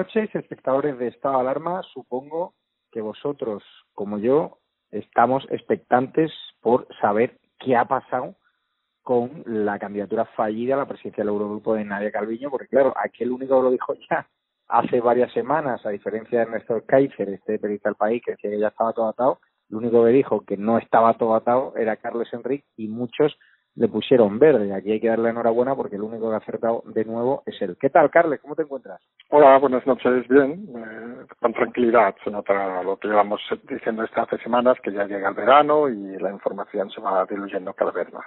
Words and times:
Noches, 0.00 0.34
espectadores 0.34 0.98
de 0.98 1.08
Estado 1.08 1.34
de 1.34 1.40
Alarma. 1.42 1.82
Supongo 1.92 2.54
que 2.90 3.02
vosotros, 3.02 3.62
como 3.92 4.16
yo, 4.16 4.56
estamos 4.90 5.46
expectantes 5.50 6.32
por 6.62 6.88
saber 7.02 7.38
qué 7.58 7.76
ha 7.76 7.84
pasado 7.84 8.34
con 9.02 9.42
la 9.44 9.78
candidatura 9.78 10.24
fallida 10.24 10.72
a 10.72 10.78
la 10.78 10.88
presidencia 10.88 11.22
del 11.22 11.34
Eurogrupo 11.34 11.74
de 11.74 11.84
Nadia 11.84 12.10
Calviño, 12.10 12.50
porque 12.50 12.68
claro, 12.68 12.94
aquel 12.96 13.30
único 13.30 13.58
que 13.58 13.62
lo 13.62 13.70
dijo 13.70 13.92
ya 14.08 14.26
hace 14.68 15.02
varias 15.02 15.30
semanas, 15.34 15.84
a 15.84 15.90
diferencia 15.90 16.46
de 16.46 16.50
Néstor 16.50 16.86
Kaiser, 16.86 17.28
este 17.28 17.58
periodista 17.58 17.90
del 17.90 17.96
país, 17.96 18.22
que 18.24 18.32
decía 18.32 18.50
que 18.50 18.58
ya 18.58 18.68
estaba 18.68 18.94
todo 18.94 19.06
atado, 19.06 19.40
el 19.68 19.76
único 19.76 20.02
que 20.06 20.12
dijo 20.12 20.40
que 20.46 20.56
no 20.56 20.78
estaba 20.78 21.12
todo 21.18 21.34
atado 21.34 21.74
era 21.76 21.96
Carlos 21.96 22.32
Enrique 22.32 22.64
y 22.74 22.88
muchos 22.88 23.36
le 23.74 23.86
pusieron 23.88 24.38
verde. 24.38 24.72
Aquí 24.72 24.92
hay 24.92 25.00
que 25.00 25.08
darle 25.08 25.28
enhorabuena 25.28 25.76
porque 25.76 25.96
el 25.96 26.02
único 26.02 26.30
que 26.30 26.36
ha 26.36 26.38
acertado 26.38 26.82
de 26.86 27.04
nuevo 27.04 27.42
es 27.44 27.60
él. 27.60 27.76
¿Qué 27.78 27.90
tal, 27.90 28.10
Carles? 28.10 28.40
¿Cómo 28.40 28.56
te 28.56 28.62
encuentras? 28.62 29.02
Hola, 29.32 29.58
buenas 29.58 29.86
noches. 29.86 30.26
Bien, 30.26 30.66
eh, 30.74 31.26
con 31.40 31.52
tranquilidad. 31.52 32.16
Se 32.24 32.32
nota 32.32 32.82
lo 32.82 32.96
que 32.96 33.06
llevamos 33.06 33.40
diciendo 33.68 34.02
estas 34.02 34.26
hace 34.26 34.42
semanas, 34.42 34.76
que 34.82 34.92
ya 34.92 35.06
llega 35.06 35.28
el 35.28 35.36
verano 35.36 35.88
y 35.88 36.18
la 36.18 36.32
información 36.32 36.90
se 36.90 37.00
va 37.00 37.24
diluyendo 37.26 37.72
cada 37.74 37.92
vez 37.92 38.12
más. 38.12 38.26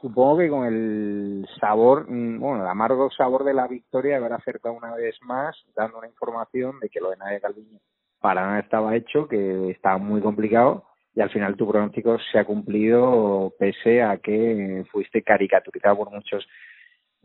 Supongo 0.00 0.38
que 0.38 0.48
con 0.48 0.64
el 0.66 1.46
sabor, 1.60 2.10
mm, 2.10 2.40
bueno, 2.40 2.64
el 2.64 2.68
amargo 2.68 3.12
sabor 3.12 3.44
de 3.44 3.54
la 3.54 3.68
victoria, 3.68 4.16
haber 4.16 4.32
acertado 4.32 4.74
una 4.74 4.96
vez 4.96 5.16
más, 5.22 5.56
dando 5.76 5.98
una 5.98 6.08
información 6.08 6.80
de 6.80 6.88
que 6.88 6.98
lo 6.98 7.10
de 7.10 7.16
Nadia 7.16 7.38
Calviño 7.38 7.78
para 8.20 8.44
nada 8.44 8.58
estaba 8.58 8.96
hecho, 8.96 9.28
que 9.28 9.70
estaba 9.70 9.98
muy 9.98 10.20
complicado 10.20 10.84
y 11.14 11.20
al 11.20 11.30
final 11.30 11.54
tu 11.54 11.70
pronóstico 11.70 12.18
se 12.32 12.40
ha 12.40 12.44
cumplido 12.44 13.52
pese 13.56 14.02
a 14.02 14.16
que 14.16 14.84
fuiste 14.90 15.22
caricaturizado 15.22 15.98
por 15.98 16.10
muchos 16.10 16.44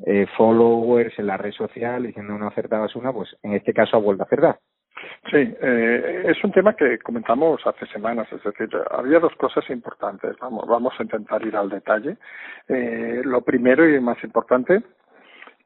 eh, 0.05 0.25
followers 0.37 1.17
en 1.19 1.27
la 1.27 1.37
red 1.37 1.51
social 1.51 2.03
diciendo 2.03 2.37
no 2.37 2.47
acertabas 2.47 2.95
una, 2.95 3.11
pues 3.11 3.35
en 3.43 3.53
este 3.53 3.73
caso 3.73 3.97
ha 3.97 3.99
vuelto 3.99 4.23
a 4.23 4.25
acertar. 4.25 4.59
Sí, 5.31 5.37
eh, 5.37 6.23
es 6.27 6.43
un 6.43 6.51
tema 6.51 6.75
que 6.75 6.97
comentamos 6.99 7.61
hace 7.65 7.85
semanas, 7.87 8.27
es 8.31 8.43
decir, 8.43 8.69
había 8.91 9.19
dos 9.19 9.33
cosas 9.35 9.69
importantes. 9.69 10.35
Vamos, 10.39 10.67
vamos 10.67 10.93
a 10.99 11.03
intentar 11.03 11.45
ir 11.45 11.55
al 11.55 11.69
detalle. 11.69 12.17
Eh, 12.67 13.21
lo 13.23 13.41
primero 13.41 13.87
y 13.87 13.99
más 13.99 14.21
importante 14.23 14.81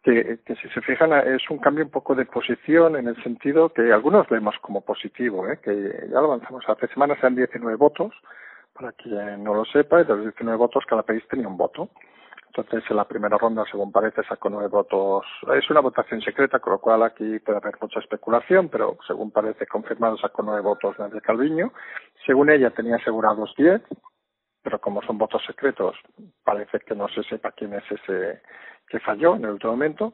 que, 0.04 0.40
que, 0.46 0.56
si 0.56 0.68
se 0.70 0.82
fijan 0.82 1.14
es 1.14 1.50
un 1.50 1.60
cambio 1.60 1.86
un 1.86 1.92
poco 1.92 2.14
de 2.14 2.26
posición 2.26 2.98
en 2.98 3.08
el 3.08 3.22
sentido 3.24 3.70
que 3.70 3.94
algunos 3.94 4.28
vemos 4.28 4.56
como 4.62 4.82
positivo, 4.82 5.48
¿eh? 5.48 5.60
que 5.64 6.08
ya 6.10 6.20
lo 6.20 6.26
avanzamos 6.26 6.64
hace 6.68 6.88
semanas, 6.88 7.18
eran 7.20 7.36
19 7.36 7.78
votos, 7.78 8.14
para 8.74 8.92
quien 8.92 9.44
no 9.44 9.54
lo 9.54 9.66
sepa, 9.66 10.02
y 10.02 10.04
de 10.04 10.14
los 10.14 10.24
19 10.24 10.58
votos 10.58 10.84
cada 10.88 11.04
país 11.04 11.24
tenía 11.30 11.48
un 11.48 11.58
voto. 11.58 11.90
Entonces, 12.56 12.84
en 12.92 12.98
la 12.98 13.08
primera 13.08 13.36
ronda, 13.36 13.66
según 13.72 13.92
parece, 13.92 14.22
sacó 14.24 14.48
nueve 14.48 14.68
votos. 14.68 15.26
Es 15.56 15.68
una 15.72 15.80
votación 15.80 16.22
secreta, 16.22 16.60
con 16.60 16.74
lo 16.74 16.80
cual 16.80 17.02
aquí 17.02 17.40
puede 17.40 17.58
haber 17.58 17.76
mucha 17.82 18.00
especulación, 18.00 18.70
pero 18.70 18.96
según 19.08 19.32
parece 19.32 19.66
confirmado, 19.66 20.18
sacó 20.18 20.44
nueve 20.44 20.62
votos 20.62 20.98
Nadia 21.00 21.20
Calviño. 21.20 21.74
Según 22.28 22.52
ella, 22.52 22.70
tenía 22.70 22.98
asegurados 22.98 23.56
diez, 23.58 23.82
pero 24.62 24.80
como 24.80 25.02
son 25.02 25.18
votos 25.18 25.42
secretos, 25.48 25.96
parece 26.44 26.80
que 26.82 26.94
no 26.94 27.08
se 27.08 27.24
sepa 27.24 27.52
quién 27.54 27.74
es 27.74 27.84
ese 27.90 28.44
que 28.88 29.00
falló 29.00 29.36
en 29.36 29.46
el 29.46 29.52
último 29.52 29.72
momento, 29.72 30.14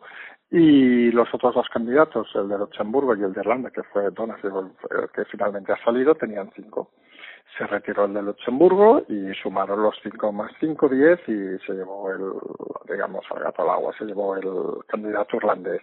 y 0.49 1.11
los 1.11 1.27
otros 1.33 1.53
dos 1.53 1.67
candidatos, 1.67 2.29
el 2.35 2.47
de 2.47 2.57
Luxemburgo 2.57 3.15
y 3.15 3.23
el 3.23 3.33
de 3.33 3.41
Irlanda, 3.41 3.69
que 3.69 3.83
fue 3.83 4.09
Donas, 4.11 4.39
que 5.13 5.25
finalmente 5.25 5.73
ha 5.73 5.83
salido, 5.83 6.15
tenían 6.15 6.49
cinco. 6.55 6.91
Se 7.57 7.67
retiró 7.67 8.05
el 8.05 8.13
de 8.13 8.21
Luxemburgo 8.21 9.03
y 9.09 9.33
sumaron 9.41 9.83
los 9.83 9.95
cinco 10.01 10.31
más 10.31 10.51
cinco, 10.59 10.87
diez, 10.87 11.19
y 11.27 11.57
se 11.65 11.73
llevó 11.73 12.09
el, 12.11 12.31
digamos, 12.89 13.25
al 13.31 13.43
gato 13.43 13.63
al 13.63 13.69
agua, 13.69 13.93
se 13.97 14.05
llevó 14.05 14.35
el 14.35 14.85
candidato 14.87 15.35
irlandés. 15.35 15.81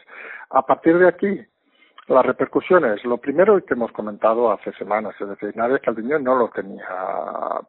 A 0.50 0.62
partir 0.62 0.98
de 0.98 1.08
aquí, 1.08 1.40
las 2.08 2.24
repercusiones, 2.24 3.04
lo 3.04 3.18
primero 3.18 3.62
que 3.64 3.74
hemos 3.74 3.90
comentado 3.90 4.52
hace 4.52 4.72
semanas, 4.74 5.16
es 5.20 5.28
decir, 5.28 5.56
Nadia 5.56 5.80
Calviño 5.80 6.20
no 6.20 6.36
lo 6.36 6.48
tenía 6.50 6.86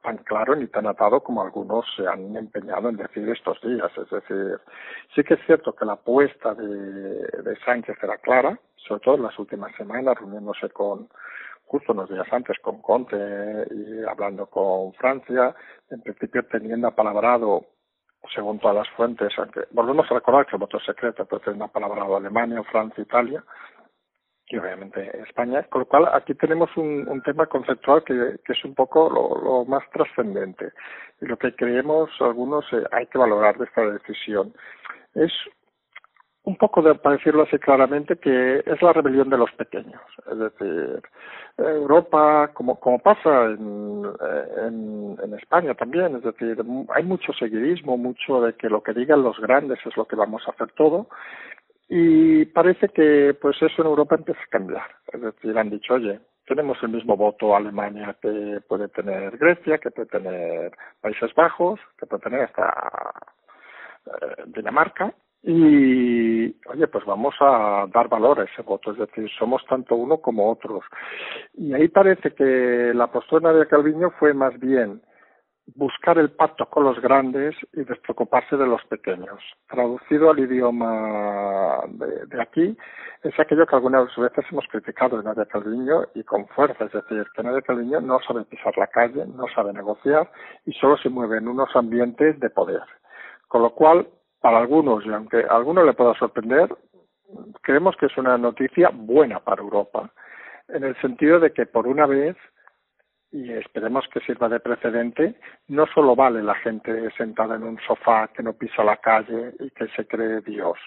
tan 0.04 0.18
claro 0.20 0.56
ni 0.56 0.68
tan 0.68 0.86
atado 0.86 1.22
como 1.22 1.42
algunos 1.42 1.86
se 1.96 2.08
han 2.08 2.36
empeñado 2.38 2.90
en 2.90 2.98
decir 2.98 3.28
estos 3.30 3.60
días. 3.62 3.92
Es 3.98 4.10
decir, 4.12 4.60
sí 5.16 5.24
que 5.24 5.34
es 5.34 5.40
cierto 5.48 5.74
que 5.74 5.86
la 5.86 5.94
apuesta 5.94 6.54
de, 6.54 6.66
de 6.66 7.60
Sánchez 7.66 7.98
era 8.02 8.18
clara, 8.20 8.60
sobre 8.76 9.02
todo 9.02 9.16
en 9.16 9.24
las 9.24 9.40
últimas 9.40 9.76
semanas, 9.76 10.16
reuniéndose 10.20 10.70
con, 10.70 11.10
justo 11.68 11.94
unos 11.94 12.10
días 12.10 12.28
antes 12.32 12.58
con 12.60 12.82
Conte 12.82 13.16
y 13.16 14.04
hablando 14.10 14.48
con 14.48 14.94
Francia, 14.94 15.56
en 15.90 16.02
principio 16.02 16.46
teniendo 16.48 16.88
apalabrado 16.88 17.66
según 18.34 18.60
todas 18.60 18.76
las 18.76 18.90
fuentes, 18.90 19.32
aunque 19.38 19.62
volvemos 19.72 20.10
a 20.10 20.16
recordar 20.16 20.46
que 20.46 20.56
el 20.56 20.60
voto 20.60 20.80
secreto, 20.80 21.26
pero 21.26 21.40
teniendo 21.40 21.66
apalabrado 21.66 22.18
Alemania, 22.18 22.64
Francia, 22.64 23.02
Italia, 23.02 23.44
y 24.50 24.58
obviamente 24.58 25.22
España, 25.24 25.64
con 25.64 25.82
lo 25.82 25.86
cual 25.88 26.08
aquí 26.14 26.34
tenemos 26.34 26.70
un, 26.78 27.08
un 27.08 27.22
tema 27.22 27.48
conceptual 27.48 28.04
que, 28.04 28.38
que, 28.46 28.54
es 28.54 28.64
un 28.64 28.74
poco 28.76 29.10
lo, 29.10 29.42
lo 29.42 29.66
más 29.66 29.84
trascendente 29.92 30.72
y 31.22 31.26
lo 31.26 31.38
que 31.38 31.54
creemos 31.54 32.10
algunos 32.22 32.66
eh, 32.72 32.84
hay 32.92 33.08
que 33.08 33.18
valorar 33.18 33.58
de 33.58 33.66
esta 33.66 33.82
decisión. 33.82 34.54
Es 35.14 35.34
un 36.48 36.56
poco 36.56 36.82
de, 36.82 36.96
para 36.96 37.18
decirlo 37.18 37.44
así 37.44 37.58
claramente 37.60 38.16
que 38.16 38.64
es 38.66 38.82
la 38.82 38.94
rebelión 38.94 39.30
de 39.30 39.38
los 39.38 39.52
pequeños 39.52 40.02
es 40.32 40.40
decir 40.40 41.02
Europa 41.58 42.52
como 42.54 42.80
como 42.80 43.00
pasa 43.00 43.46
en, 43.46 44.04
en, 45.24 45.34
España 45.34 45.74
también 45.76 46.16
es 46.16 46.24
decir 46.24 46.58
hay 46.96 47.04
mucho 47.04 47.34
seguidismo 47.34 47.98
mucho 47.98 48.42
de 48.42 48.54
que 48.54 48.70
lo 48.70 48.82
que 48.82 48.94
digan 48.94 49.24
los 49.24 49.38
grandes 49.40 49.80
es 49.86 49.96
lo 49.98 50.06
que 50.06 50.16
vamos 50.16 50.44
a 50.48 50.52
hacer 50.52 50.72
todo 50.72 51.08
y 51.90 52.46
parece 52.48 52.90
que 52.90 53.36
pues 53.42 53.56
eso 53.62 53.82
en 53.82 53.88
Europa 53.88 54.16
empieza 54.16 54.42
a 54.42 54.50
cambiar. 54.50 54.88
Es 55.12 55.22
decir, 55.22 55.58
han 55.58 55.70
dicho, 55.70 55.94
oye, 55.94 56.20
tenemos 56.46 56.78
el 56.84 56.90
mismo 56.90 57.16
voto 57.16 57.56
Alemania 57.56 58.16
que 58.22 58.60
puede 58.68 58.90
tener 58.90 59.38
Grecia, 59.38 59.78
que 59.78 59.92
puede 59.92 60.10
tener 60.10 60.72
Países 61.02 61.34
Bajos, 61.34 61.80
que 61.98 62.06
puede 62.06 62.24
tener 62.24 62.42
hasta 62.42 63.14
eh, 64.06 64.44
Dinamarca. 64.48 65.14
Y, 65.44 66.48
oye, 66.68 66.88
pues 66.88 67.06
vamos 67.06 67.36
a 67.40 67.86
dar 67.94 68.10
valor 68.10 68.40
a 68.40 68.44
ese 68.44 68.62
voto, 68.64 68.92
es 68.92 68.98
decir, 68.98 69.30
somos 69.38 69.64
tanto 69.66 69.96
uno 69.96 70.18
como 70.18 70.52
otros. 70.52 70.84
Y 71.54 71.74
ahí 71.74 71.88
parece 71.88 72.34
que 72.34 72.92
la 72.94 73.08
postura 73.08 73.54
de 73.54 73.68
Calviño 73.68 74.12
fue 74.20 74.34
más 74.34 74.60
bien 74.60 75.02
buscar 75.76 76.18
el 76.18 76.32
pacto 76.32 76.66
con 76.68 76.86
los 76.86 77.00
grandes 77.02 77.56
y 77.74 77.84
despreocuparse 77.84 78.56
de 78.56 78.68
los 78.68 78.84
pequeños. 78.86 79.40
Traducido 79.70 80.30
al 80.30 80.40
idioma 80.40 81.82
de, 81.90 82.42
aquí, 82.42 82.76
es 83.24 83.40
aquello 83.40 83.66
que 83.66 83.76
algunas 83.76 84.16
veces 84.16 84.46
hemos 84.52 84.66
criticado 84.68 85.18
de 85.18 85.24
Nadia 85.24 85.46
Calviño 85.46 86.04
y 86.16 86.24
con 86.24 86.48
fuerza, 86.50 86.86
es 86.86 86.94
decir, 86.94 87.26
que 87.36 87.44
Nadia 87.44 87.62
Calviño 87.62 88.00
no 88.00 88.20
sabe 88.26 88.46
pisar 88.46 88.78
la 88.78 88.88
calle, 88.88 89.26
no 89.26 89.46
sabe 89.54 89.74
negociar 89.74 90.32
y 90.66 90.72
solo 90.74 90.98
se 90.98 91.10
mueve 91.10 91.38
en 91.38 91.48
unos 91.48 91.76
ambientes 91.76 92.40
de 92.40 92.50
poder. 92.50 92.82
Con 93.48 93.62
lo 93.62 93.72
cual, 93.72 94.08
para 94.48 94.60
algunos, 94.60 95.06
y 95.06 95.10
aunque 95.10 95.44
a 95.44 95.58
algunos 95.58 95.86
le 95.86 95.92
pueda 95.92 96.14
sorprender, 96.14 96.74
creemos 97.62 97.98
que 97.98 98.06
es 98.06 98.18
una 98.18 98.38
noticia 98.38 98.92
buena 98.94 99.42
para 99.42 99.62
Europa, 99.62 100.10
en 100.70 100.86
el 100.86 100.96
sentido 101.02 101.42
de 101.42 101.52
que 101.52 101.66
por 101.66 101.86
una 101.86 102.06
vez, 102.06 102.38
y 103.30 103.52
esperemos 103.52 104.08
que 104.08 104.22
sirva 104.22 104.48
de 104.48 104.62
precedente, 104.62 105.36
no 105.68 105.86
solo 105.88 106.16
vale 106.16 106.42
la 106.42 106.56
gente 106.56 107.12
sentada 107.18 107.58
en 107.58 107.64
un 107.64 107.78
sofá 107.86 108.30
que 108.30 108.42
no 108.42 108.54
pisa 108.54 108.86
la 108.86 108.96
calle 108.96 109.52
y 109.60 109.70
que 109.72 109.90
se 109.90 110.08
cree 110.08 110.40
Dios. 110.40 110.78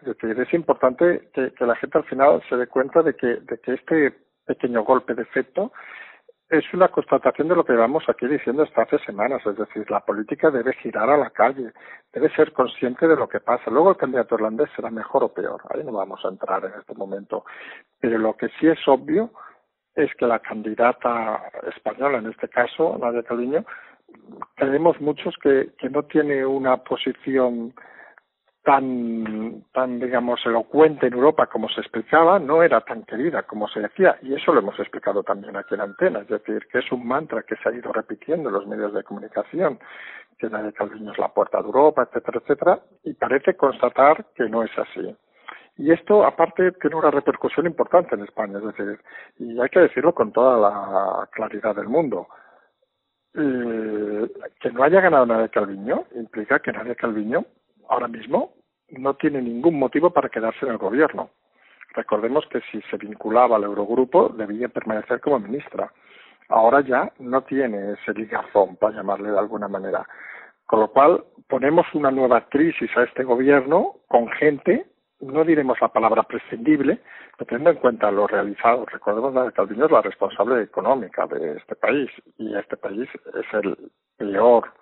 Es 0.00 0.06
decir, 0.06 0.40
es 0.40 0.54
importante 0.54 1.28
que, 1.34 1.52
que 1.52 1.66
la 1.66 1.76
gente 1.76 1.98
al 1.98 2.04
final 2.04 2.42
se 2.48 2.56
dé 2.56 2.66
cuenta 2.66 3.02
de 3.02 3.14
que, 3.14 3.26
de 3.26 3.58
que 3.58 3.74
este 3.74 4.14
pequeño 4.46 4.84
golpe 4.84 5.12
de 5.12 5.24
efecto 5.24 5.70
es 6.52 6.64
una 6.74 6.88
constatación 6.88 7.48
de 7.48 7.56
lo 7.56 7.64
que 7.64 7.72
vamos 7.72 8.04
aquí 8.08 8.26
diciendo 8.26 8.62
hasta 8.62 8.82
hace 8.82 8.98
semanas, 8.98 9.40
es 9.46 9.56
decir, 9.56 9.90
la 9.90 10.00
política 10.00 10.50
debe 10.50 10.74
girar 10.74 11.08
a 11.08 11.16
la 11.16 11.30
calle, 11.30 11.72
debe 12.12 12.28
ser 12.34 12.52
consciente 12.52 13.08
de 13.08 13.16
lo 13.16 13.26
que 13.26 13.40
pasa. 13.40 13.70
Luego 13.70 13.92
el 13.92 13.96
candidato 13.96 14.34
irlandés 14.34 14.68
será 14.76 14.90
mejor 14.90 15.24
o 15.24 15.32
peor, 15.32 15.62
ahí 15.70 15.82
no 15.82 15.92
vamos 15.92 16.22
a 16.22 16.28
entrar 16.28 16.62
en 16.66 16.78
este 16.78 16.94
momento. 16.94 17.46
Pero 17.98 18.18
lo 18.18 18.36
que 18.36 18.48
sí 18.60 18.68
es 18.68 18.86
obvio 18.86 19.30
es 19.94 20.14
que 20.16 20.26
la 20.26 20.40
candidata 20.40 21.42
española, 21.74 22.18
en 22.18 22.26
este 22.26 22.50
caso, 22.50 22.98
Nadia 23.00 23.22
Caliño, 23.22 23.64
tenemos 24.56 25.00
muchos 25.00 25.34
que, 25.42 25.70
que 25.78 25.88
no 25.88 26.02
tiene 26.02 26.44
una 26.44 26.76
posición 26.76 27.72
tan, 28.62 29.64
tan, 29.72 29.98
digamos, 29.98 30.40
elocuente 30.46 31.08
en 31.08 31.14
Europa 31.14 31.46
como 31.46 31.68
se 31.68 31.80
explicaba, 31.80 32.38
no 32.38 32.62
era 32.62 32.80
tan 32.80 33.02
querida 33.04 33.42
como 33.42 33.66
se 33.68 33.80
decía, 33.80 34.16
y 34.22 34.34
eso 34.34 34.52
lo 34.52 34.60
hemos 34.60 34.78
explicado 34.78 35.22
también 35.24 35.56
aquí 35.56 35.74
en 35.74 35.80
Antena, 35.80 36.20
es 36.20 36.28
decir, 36.28 36.66
que 36.70 36.78
es 36.78 36.92
un 36.92 37.06
mantra 37.06 37.42
que 37.42 37.56
se 37.56 37.68
ha 37.68 37.72
ido 37.72 37.92
repitiendo 37.92 38.48
en 38.48 38.54
los 38.54 38.66
medios 38.66 38.94
de 38.94 39.02
comunicación, 39.02 39.80
que 40.38 40.48
la 40.48 40.62
de 40.62 40.72
Calviño 40.72 41.12
es 41.12 41.18
la 41.18 41.28
puerta 41.28 41.58
de 41.58 41.66
Europa, 41.66 42.02
etcétera, 42.04 42.40
etcétera, 42.40 42.80
y 43.02 43.14
parece 43.14 43.56
constatar 43.56 44.26
que 44.34 44.48
no 44.48 44.62
es 44.62 44.70
así. 44.78 45.16
Y 45.78 45.90
esto, 45.90 46.24
aparte, 46.24 46.72
tiene 46.72 46.96
una 46.96 47.10
repercusión 47.10 47.66
importante 47.66 48.14
en 48.14 48.22
España, 48.22 48.58
es 48.58 48.64
decir, 48.64 49.00
y 49.38 49.60
hay 49.60 49.68
que 49.70 49.80
decirlo 49.80 50.14
con 50.14 50.30
toda 50.32 50.58
la 50.58 51.28
claridad 51.32 51.74
del 51.74 51.88
mundo. 51.88 52.28
Eh, 53.34 54.28
que 54.60 54.70
no 54.70 54.84
haya 54.84 55.00
ganado 55.00 55.24
Nadia 55.24 55.48
Calviño 55.48 56.04
implica 56.14 56.58
que 56.58 56.70
Nadia 56.70 56.94
Calviño 56.94 57.46
ahora 57.92 58.08
mismo 58.08 58.54
no 58.88 59.14
tiene 59.14 59.42
ningún 59.42 59.78
motivo 59.78 60.10
para 60.10 60.30
quedarse 60.30 60.64
en 60.64 60.72
el 60.72 60.78
gobierno. 60.78 61.30
Recordemos 61.94 62.46
que 62.48 62.60
si 62.70 62.80
se 62.90 62.96
vinculaba 62.96 63.56
al 63.56 63.64
Eurogrupo 63.64 64.30
debía 64.30 64.68
permanecer 64.68 65.20
como 65.20 65.38
ministra. 65.38 65.92
Ahora 66.48 66.80
ya 66.80 67.12
no 67.18 67.42
tiene 67.42 67.92
ese 67.92 68.14
ligazón, 68.14 68.76
para 68.76 68.96
llamarle 68.96 69.30
de 69.30 69.38
alguna 69.38 69.68
manera. 69.68 70.06
Con 70.66 70.80
lo 70.80 70.88
cual 70.88 71.24
ponemos 71.48 71.86
una 71.92 72.10
nueva 72.10 72.48
crisis 72.48 72.90
a 72.96 73.04
este 73.04 73.24
gobierno 73.24 73.96
con 74.08 74.28
gente, 74.30 74.86
no 75.20 75.44
diremos 75.44 75.78
la 75.80 75.88
palabra 75.88 76.22
prescindible, 76.22 76.98
pero 77.36 77.46
teniendo 77.46 77.70
en 77.70 77.76
cuenta 77.76 78.10
lo 78.10 78.26
realizado. 78.26 78.86
Recordemos 78.86 79.34
que 79.48 79.52
Calviño 79.52 79.84
es 79.84 79.90
la 79.90 80.02
responsable 80.02 80.62
económica 80.62 81.26
de 81.26 81.58
este 81.58 81.76
país 81.76 82.10
y 82.38 82.56
este 82.56 82.76
país 82.78 83.08
es 83.34 83.54
el 83.54 83.76
peor 84.16 84.72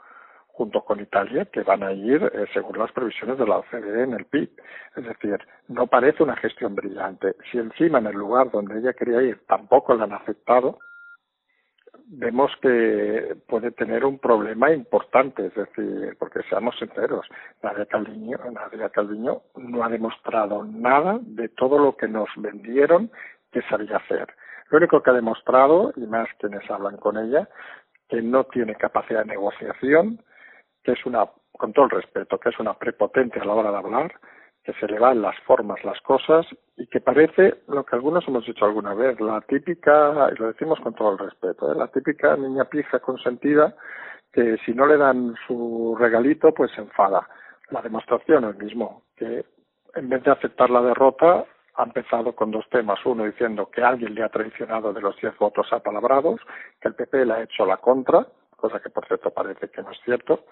junto 0.61 0.83
con 0.83 1.01
Italia, 1.01 1.47
que 1.47 1.63
van 1.63 1.83
a 1.83 1.91
ir 1.91 2.23
eh, 2.23 2.45
según 2.53 2.77
las 2.77 2.93
previsiones 2.93 3.39
de 3.39 3.47
la 3.47 3.61
OCDE 3.61 4.03
en 4.03 4.13
el 4.13 4.27
PIB. 4.27 4.51
Es 4.95 5.05
decir, 5.07 5.39
no 5.69 5.87
parece 5.87 6.23
una 6.23 6.37
gestión 6.37 6.75
brillante. 6.75 7.35
Si 7.51 7.57
encima 7.57 7.99
en 7.99 8.09
el 8.09 8.17
lugar 8.17 8.51
donde 8.51 8.79
ella 8.79 8.93
quería 8.93 9.23
ir 9.23 9.41
tampoco 9.47 9.95
la 9.95 10.05
han 10.05 10.13
aceptado, 10.13 10.79
vemos 12.09 12.53
que 12.61 13.39
puede 13.49 13.71
tener 13.71 14.05
un 14.05 14.19
problema 14.19 14.71
importante, 14.71 15.47
es 15.47 15.55
decir, 15.55 16.15
porque 16.19 16.43
seamos 16.51 16.79
sinceros, 16.79 17.27
Nadia 17.63 17.87
Calviño, 17.87 18.37
Nadia 18.53 18.91
Calviño 18.91 19.41
no 19.57 19.83
ha 19.83 19.89
demostrado 19.89 20.63
nada 20.63 21.21
de 21.23 21.49
todo 21.49 21.79
lo 21.79 21.97
que 21.97 22.07
nos 22.07 22.29
vendieron 22.37 23.11
que 23.51 23.63
sabía 23.63 23.97
hacer. 23.97 24.29
Lo 24.69 24.77
único 24.77 25.03
que 25.03 25.09
ha 25.09 25.15
demostrado, 25.15 25.95
y 25.97 26.01
más 26.01 26.29
quienes 26.39 26.71
hablan 26.71 26.99
con 26.99 27.17
ella, 27.17 27.49
que 28.11 28.21
no 28.21 28.45
tiene 28.45 28.75
capacidad 28.75 29.21
de 29.21 29.31
negociación, 29.31 30.21
que 30.83 30.93
es 30.93 31.07
una, 31.07 31.27
con 31.53 31.73
todo 31.73 31.87
el 31.87 31.91
respeto, 31.91 32.39
que 32.39 32.51
es 32.51 32.59
una 32.59 32.75
prepotente 32.75 33.41
a 33.41 33.45
la 33.45 33.55
hora 33.55 33.71
de 33.71 33.79
hablar, 33.79 34.13
que 34.65 34.73
se 34.75 34.87
le 34.87 34.99
van 34.99 35.23
las 35.23 35.39
formas, 35.41 35.83
las 35.85 36.01
cosas, 36.03 36.47
y 36.77 36.87
que 36.87 37.01
parece 37.01 37.63
lo 37.69 37.85
que 37.85 37.97
algunos 37.97 38.27
hemos 38.29 38.45
dicho 38.45 38.65
alguna 38.65 38.95
vez, 38.95 39.19
la 39.21 39.41
típica, 39.43 40.31
y 40.33 40.39
lo 40.39 40.49
decimos 40.49 40.79
con 40.81 40.95
todo 40.95 41.13
el 41.13 41.19
respeto, 41.19 41.73
¿eh? 41.73 41.77
la 41.77 41.89
típica 41.89 42.37
niña 42.37 42.65
pija 42.65 42.99
consentida 43.01 43.75
que 44.33 44.59
si 44.65 44.73
no 44.73 44.87
le 44.87 44.97
dan 44.97 45.35
su 45.47 45.97
regalito, 45.99 46.53
pues 46.55 46.71
se 46.73 46.83
enfada. 46.83 47.27
La 47.71 47.83
demostración 47.83 48.45
es 48.45 48.57
mismo, 48.59 49.03
que 49.17 49.45
en 49.95 50.09
vez 50.09 50.23
de 50.23 50.31
aceptar 50.31 50.71
la 50.71 50.83
derrota, 50.83 51.45
ha 51.75 51.85
empezado 51.85 52.35
con 52.35 52.51
dos 52.51 52.69
temas. 52.71 52.99
Uno 53.05 53.25
diciendo 53.25 53.71
que 53.71 53.83
alguien 53.83 54.15
le 54.15 54.23
ha 54.23 54.29
traicionado 54.29 54.93
de 54.93 55.01
los 55.01 55.17
diez 55.17 55.37
votos 55.39 55.73
apalabrados, 55.73 56.41
que 56.81 56.89
el 56.89 56.95
PP 56.95 57.27
le 57.27 57.33
ha 57.33 57.43
hecho 57.43 57.65
la 57.65 57.79
contra, 57.79 58.27
cosa 58.61 58.81
que 58.81 58.91
por 58.91 59.07
cierto 59.07 59.31
parece 59.31 59.69
que 59.69 59.83
no 59.83 59.91
es 59.91 59.99
cierto, 60.05 60.45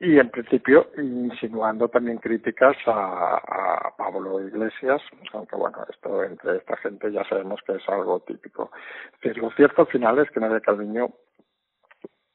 y 0.00 0.18
en 0.18 0.28
principio 0.30 0.90
insinuando 0.96 1.88
también 1.88 2.18
críticas 2.18 2.76
a, 2.86 3.92
Pablo 3.96 4.40
Iglesias, 4.40 5.00
aunque 5.32 5.56
bueno, 5.56 5.78
esto 5.88 6.24
entre 6.24 6.56
esta 6.56 6.76
gente 6.78 7.10
ya 7.12 7.24
sabemos 7.24 7.60
que 7.66 7.74
es 7.74 7.88
algo 7.88 8.20
típico. 8.20 8.70
Es 9.22 9.36
lo 9.36 9.50
cierto 9.52 9.82
al 9.82 9.88
final 9.88 10.18
es 10.18 10.30
que 10.30 10.40
Nadia 10.40 10.60
Calviño 10.60 11.10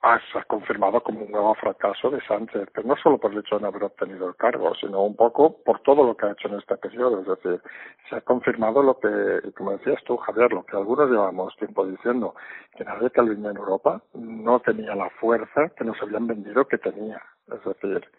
ha 0.01 0.44
confirmado 0.48 1.01
como 1.01 1.22
un 1.25 1.31
nuevo 1.31 1.54
fracaso 1.56 2.10
de 2.10 2.22
Sánchez, 2.22 2.69
pero 2.74 2.88
no 2.88 2.96
solo 2.96 3.18
por 3.18 3.34
el 3.34 3.40
hecho 3.40 3.56
de 3.56 3.63
no 3.63 3.68
haber 3.68 3.84
obtenido 3.84 4.30
el 4.30 4.36
cargo, 4.36 4.74
sino 4.75 5.04
un 5.04 5.16
poco 5.16 5.62
por 5.63 5.81
todo 5.81 6.06
lo 6.06 6.16
que 6.16 6.25
ha 6.25 6.31
hecho 6.31 6.48
en 6.48 6.56
este 6.56 6.78
periodo. 6.78 7.22
Es 7.22 7.28
decir, 7.28 7.62
se 8.10 8.16
ha 8.16 8.22
confirmado 8.22 8.81
lo 8.81 8.98
que, 8.98 9.51
como 9.57 9.72
decías 9.72 10.01
tú, 10.06 10.16
Javier, 10.18 10.54
lo 10.54 10.66
que 10.66 10.78
algunos 10.78 11.09
llevamos 11.09 11.56
tiempo 11.57 11.85
diciendo, 11.85 12.33
que 12.78 12.85
Nadia 12.85 13.09
Calviño 13.09 13.50
en 13.50 13.57
Europa 13.57 14.02
no 14.14 14.62
tenía 14.62 14.95
la 14.95 15.09
fuerza 15.09 15.69
que 15.78 15.83
nos 15.83 16.02
habían 16.02 16.28
vendido 16.28 16.66
que 16.66 16.78
tenía. 16.78 17.21
Es 17.52 17.64
decir, 17.66 18.09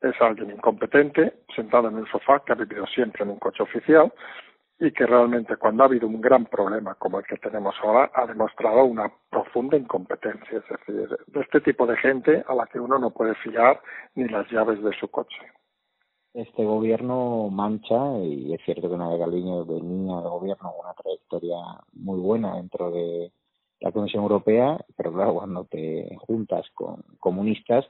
es 0.00 0.20
alguien 0.20 0.50
incompetente, 0.50 1.34
sentado 1.54 1.88
en 1.88 1.96
un 1.96 2.06
sofá, 2.08 2.42
que 2.44 2.52
ha 2.52 2.56
vivido 2.56 2.84
siempre 2.86 3.22
en 3.22 3.30
un 3.30 3.38
coche 3.38 3.62
oficial, 3.62 4.12
y 4.78 4.92
que 4.92 5.06
realmente 5.06 5.56
cuando 5.56 5.82
ha 5.82 5.86
habido 5.86 6.06
un 6.06 6.20
gran 6.20 6.44
problema 6.46 6.94
como 6.96 7.18
el 7.18 7.26
que 7.26 7.36
tenemos 7.36 7.74
ahora 7.82 8.10
ha 8.14 8.26
demostrado 8.26 8.84
una 8.84 9.10
profunda 9.30 9.76
incompetencia, 9.76 10.58
es 10.58 10.64
decir, 10.68 11.16
de 11.26 11.40
este 11.40 11.60
tipo 11.62 11.86
de 11.86 11.96
gente 11.96 12.44
a 12.46 12.54
la 12.54 12.66
que 12.66 12.78
uno 12.78 12.98
no 12.98 13.10
puede 13.10 13.34
fiar 13.36 13.80
ni 14.14 14.28
las 14.28 14.50
llaves 14.50 14.82
de 14.82 14.92
su 14.98 15.08
coche. 15.08 15.38
Este 16.34 16.64
gobierno 16.64 17.48
mancha, 17.48 18.18
y 18.18 18.52
es 18.52 18.60
cierto 18.66 18.90
que 18.90 18.96
Nadia 18.98 19.24
Calviño 19.24 19.64
venía 19.64 20.16
de 20.16 20.28
gobierno 20.28 20.74
una 20.78 20.92
trayectoria 20.92 21.56
muy 21.94 22.20
buena 22.20 22.56
dentro 22.56 22.90
de 22.90 23.32
la 23.80 23.90
Comisión 23.90 24.22
Europea, 24.22 24.76
pero 24.94 25.12
claro, 25.14 25.34
cuando 25.34 25.64
te 25.64 26.14
juntas 26.26 26.66
con 26.74 27.02
comunistas, 27.20 27.86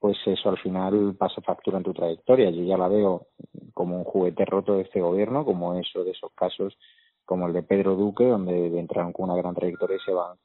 pues 0.00 0.16
eso 0.26 0.48
al 0.48 0.58
final 0.58 1.14
pasa 1.16 1.40
factura 1.40 1.78
en 1.78 1.84
tu 1.84 1.94
trayectoria. 1.94 2.50
Yo 2.50 2.64
ya 2.64 2.76
la 2.76 2.88
veo 2.88 3.28
como 3.74 3.98
un 3.98 4.04
juguete 4.04 4.44
roto 4.44 4.76
de 4.76 4.82
este 4.82 5.00
gobierno, 5.00 5.44
como 5.44 5.74
eso 5.74 6.04
de 6.04 6.12
esos 6.12 6.32
casos 6.32 6.76
como 7.24 7.46
el 7.46 7.52
de 7.52 7.62
Pedro 7.62 7.96
Duque, 7.96 8.24
donde 8.24 8.78
entraron 8.78 9.12
con 9.12 9.30
una 9.30 9.40
gran 9.40 9.54
trayectoria 9.54 9.96
y 9.96 10.04
se 10.04 10.12
van 10.12 10.36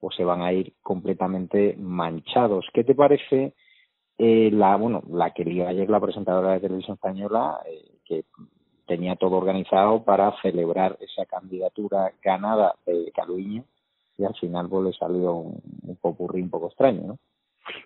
o 0.00 0.10
se 0.10 0.24
van 0.24 0.42
a 0.42 0.52
ir 0.52 0.74
completamente 0.82 1.76
manchados. 1.78 2.66
¿Qué 2.74 2.82
te 2.82 2.94
parece 2.94 3.54
eh, 4.18 4.50
la 4.52 4.76
bueno 4.76 5.02
la 5.08 5.32
que 5.32 5.44
dio 5.44 5.66
ayer 5.66 5.88
la 5.88 6.00
presentadora 6.00 6.52
de 6.52 6.60
televisión 6.60 6.94
española 6.94 7.60
eh, 7.66 7.98
que 8.04 8.24
tenía 8.86 9.16
todo 9.16 9.36
organizado 9.36 10.02
para 10.04 10.34
celebrar 10.42 10.98
esa 11.00 11.24
candidatura 11.26 12.12
ganada 12.22 12.74
de 12.84 13.12
Caluiño 13.14 13.64
y 14.18 14.24
al 14.24 14.34
final 14.34 14.68
pues 14.68 14.84
le 14.84 14.92
salió 14.92 15.34
un, 15.34 15.62
un 15.82 15.96
popurrí 15.96 16.42
un 16.42 16.50
poco 16.50 16.66
extraño, 16.66 17.02
¿no? 17.06 17.18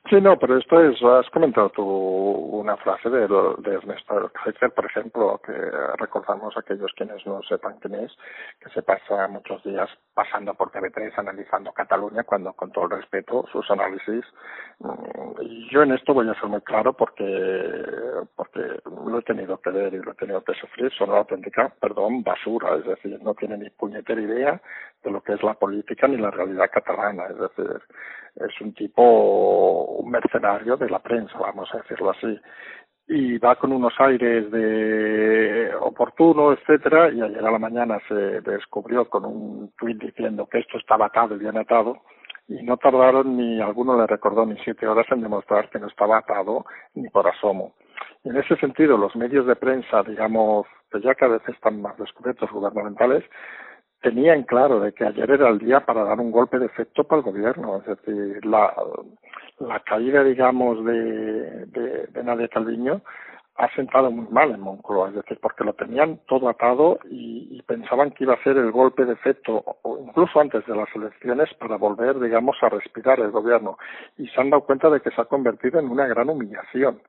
Sí, 0.09 0.21
no, 0.21 0.39
pero 0.39 0.57
esto 0.57 0.81
es, 0.81 1.03
has 1.03 1.29
comentado 1.31 1.69
tú 1.71 1.83
una 1.85 2.77
frase 2.79 3.11
de, 3.11 3.25
Ernesto 3.25 4.31
Heifer, 4.45 4.71
por 4.71 4.87
ejemplo, 4.87 5.41
que 5.45 5.53
recordamos 5.99 6.57
a 6.57 6.61
aquellos 6.61 6.93
quienes 6.97 7.27
no 7.27 7.43
sepan 7.43 7.79
quién 7.81 7.97
es, 7.97 8.13
que 8.61 8.71
se 8.71 8.83
pasa 8.83 9.29
muchos 9.29 9.63
días 9.65 9.91
pasando 10.15 10.55
por 10.55 10.71
TV3 10.71 11.13
analizando 11.19 11.73
Cataluña, 11.73 12.23
cuando 12.25 12.55
con 12.55 12.73
todo 12.73 12.85
el 12.85 12.93
respeto 12.93 13.45
sus 13.53 13.71
análisis, 13.71 14.25
mm, 14.79 15.71
yo 15.71 15.83
en 15.83 15.93
esto 15.93 16.15
voy 16.15 16.29
a 16.31 16.41
ser 16.41 16.49
muy 16.49 16.63
claro 16.63 16.95
porque, 16.95 17.85
porque 18.35 18.61
lo 19.07 19.19
he 19.19 19.23
tenido 19.23 19.59
que 19.61 19.71
ver 19.71 19.93
y 19.93 19.99
lo 19.99 20.13
he 20.13 20.15
tenido 20.15 20.43
que 20.43 20.55
sufrir, 20.55 20.91
son 20.93 21.11
una 21.11 21.19
auténtica, 21.19 21.71
perdón, 21.81 22.23
basura, 22.23 22.77
es 22.77 22.87
decir, 22.87 23.21
no 23.23 23.35
tiene 23.35 23.59
ni 23.59 23.69
puñetera 23.71 24.21
idea 24.21 24.61
de 25.03 25.11
lo 25.11 25.21
que 25.23 25.35
es 25.35 25.43
la 25.43 25.55
política 25.55 26.09
ni 26.09 26.17
la 26.17 26.31
realidad 26.31 26.71
catalana, 26.73 27.25
es 27.27 27.39
decir, 27.39 27.83
es 28.37 28.61
un 28.61 28.75
tipo 28.75 29.66
mercenario 30.05 30.77
de 30.77 30.91
la 30.91 30.99
prensa, 30.99 31.39
vamos 31.39 31.69
a 31.73 31.79
decirlo 31.79 32.11
así, 32.11 32.39
y 33.09 33.39
va 33.39 33.55
con 33.57 33.73
unos 33.73 33.95
aires 33.99 34.51
de 34.51 35.71
oportuno, 35.81 36.53
etcétera, 36.53 37.11
y 37.11 37.21
ayer 37.21 37.45
a 37.45 37.51
la 37.51 37.59
mañana 37.59 37.99
se 38.09 38.41
descubrió 38.41 39.09
con 39.09 39.25
un 39.25 39.73
tuit 39.79 39.99
diciendo 39.99 40.49
que 40.51 40.59
esto 40.59 40.79
estaba 40.79 41.07
atado 41.07 41.37
y 41.37 41.39
bien 41.39 41.57
atado, 41.57 42.03
y 42.49 42.63
no 42.63 42.77
tardaron 42.77 43.37
ni 43.37 43.61
alguno 43.61 43.97
le 43.99 44.07
recordó 44.07 44.45
ni 44.47 44.57
siete 44.59 44.87
horas 44.87 45.07
en 45.11 45.23
demostrar 45.23 45.69
que 45.71 45.79
no 45.79 45.89
estaba 45.89 46.19
atado 46.19 46.65
ni 46.95 47.09
por 47.09 47.27
asomo. 47.29 47.75
En 48.25 48.37
ese 48.37 48.57
sentido, 48.57 48.97
los 48.97 49.15
medios 49.15 49.47
de 49.47 49.57
prensa, 49.57 50.03
digamos, 50.03 50.67
que 50.91 51.01
ya 51.01 51.15
cada 51.15 51.35
vez 51.35 51.49
están 51.49 51.81
más 51.81 51.97
descubiertos 51.97 52.51
gubernamentales, 52.51 53.25
tenían 54.07 54.45
claro 54.45 54.79
de 54.79 54.93
que 54.93 55.05
ayer 55.05 55.29
era 55.29 55.49
el 55.49 55.59
día 55.59 55.81
para 55.81 56.05
dar 56.05 56.21
un 56.21 56.31
golpe 56.31 56.61
de 56.61 56.67
efecto 56.67 57.03
para 57.03 57.19
el 57.19 57.25
gobierno. 57.25 57.79
Es 57.79 57.87
decir, 57.87 58.47
la, 58.47 58.73
la 59.59 59.81
caída, 59.81 60.23
digamos, 60.23 60.85
de, 60.85 61.67
de, 61.67 62.07
de 62.07 62.23
Nadia 62.23 62.47
Calviño 62.47 63.03
ha 63.57 63.69
sentado 63.75 64.13
muy 64.13 64.29
mal 64.29 64.53
en 64.53 64.61
Moncloa, 64.61 65.09
es 65.09 65.17
decir, 65.17 65.39
porque 65.43 65.65
lo 65.65 65.73
tenían 65.73 66.21
todo 66.29 66.49
atado 66.49 67.01
y, 67.11 67.49
y, 67.51 67.63
pensaban 67.63 68.13
que 68.13 68.23
iba 68.23 68.35
a 68.35 68.43
ser 68.45 68.57
el 68.59 68.71
golpe 68.71 69.05
de 69.05 69.15
efecto, 69.15 69.65
o 69.83 69.99
incluso 69.99 70.39
antes 70.39 70.65
de 70.67 70.77
las 70.77 70.95
elecciones, 70.95 71.53
para 71.55 71.77
volver, 71.77 72.21
digamos, 72.21 72.57
a 72.63 72.69
respirar 72.69 73.19
el 73.19 73.33
gobierno. 73.33 73.77
Y 74.19 74.29
se 74.29 74.41
han 74.41 74.51
dado 74.51 74.63
cuenta 74.63 74.89
de 74.89 75.01
que 75.01 75.11
se 75.11 75.21
ha 75.21 75.25
convertido 75.25 75.81
en 75.81 75.89
una 75.89 76.07
gran 76.07 76.29
humillación. 76.29 77.01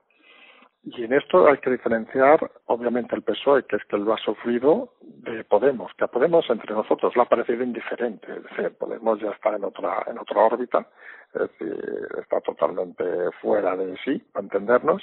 Y 0.96 1.04
en 1.04 1.12
esto 1.12 1.46
hay 1.46 1.58
que 1.58 1.70
diferenciar, 1.70 2.50
obviamente, 2.66 3.14
el 3.14 3.22
PSOE, 3.22 3.64
que 3.64 3.76
es 3.76 3.84
que 3.84 3.98
lo 3.98 4.14
ha 4.14 4.18
sufrido, 4.18 4.94
de 5.00 5.44
Podemos, 5.44 5.92
que 5.94 6.04
a 6.04 6.08
Podemos 6.08 6.48
entre 6.48 6.74
nosotros 6.74 7.14
le 7.14 7.22
ha 7.22 7.26
parecido 7.26 7.62
indiferente. 7.62 8.26
Decir, 8.32 8.74
Podemos 8.78 9.20
ya 9.20 9.30
está 9.30 9.54
en 9.54 9.64
otra, 9.64 10.04
en 10.06 10.18
otra 10.18 10.44
órbita, 10.44 10.86
es 11.34 11.40
decir, 11.40 12.08
está 12.18 12.40
totalmente 12.40 13.04
fuera 13.42 13.76
de 13.76 13.96
sí, 14.04 14.18
para 14.32 14.44
entendernos. 14.44 15.02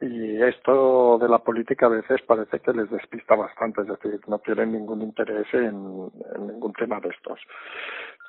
Y 0.00 0.42
esto 0.42 1.18
de 1.18 1.28
la 1.28 1.40
política 1.40 1.86
a 1.86 1.90
veces 1.90 2.22
parece 2.22 2.60
que 2.60 2.72
les 2.72 2.90
despista 2.90 3.34
bastante, 3.34 3.82
es 3.82 3.88
decir, 3.88 4.20
no 4.26 4.38
tienen 4.38 4.72
ningún 4.72 5.02
interés 5.02 5.46
en 5.52 6.10
ningún 6.38 6.72
tema 6.72 6.98
de 7.00 7.10
estos. 7.10 7.38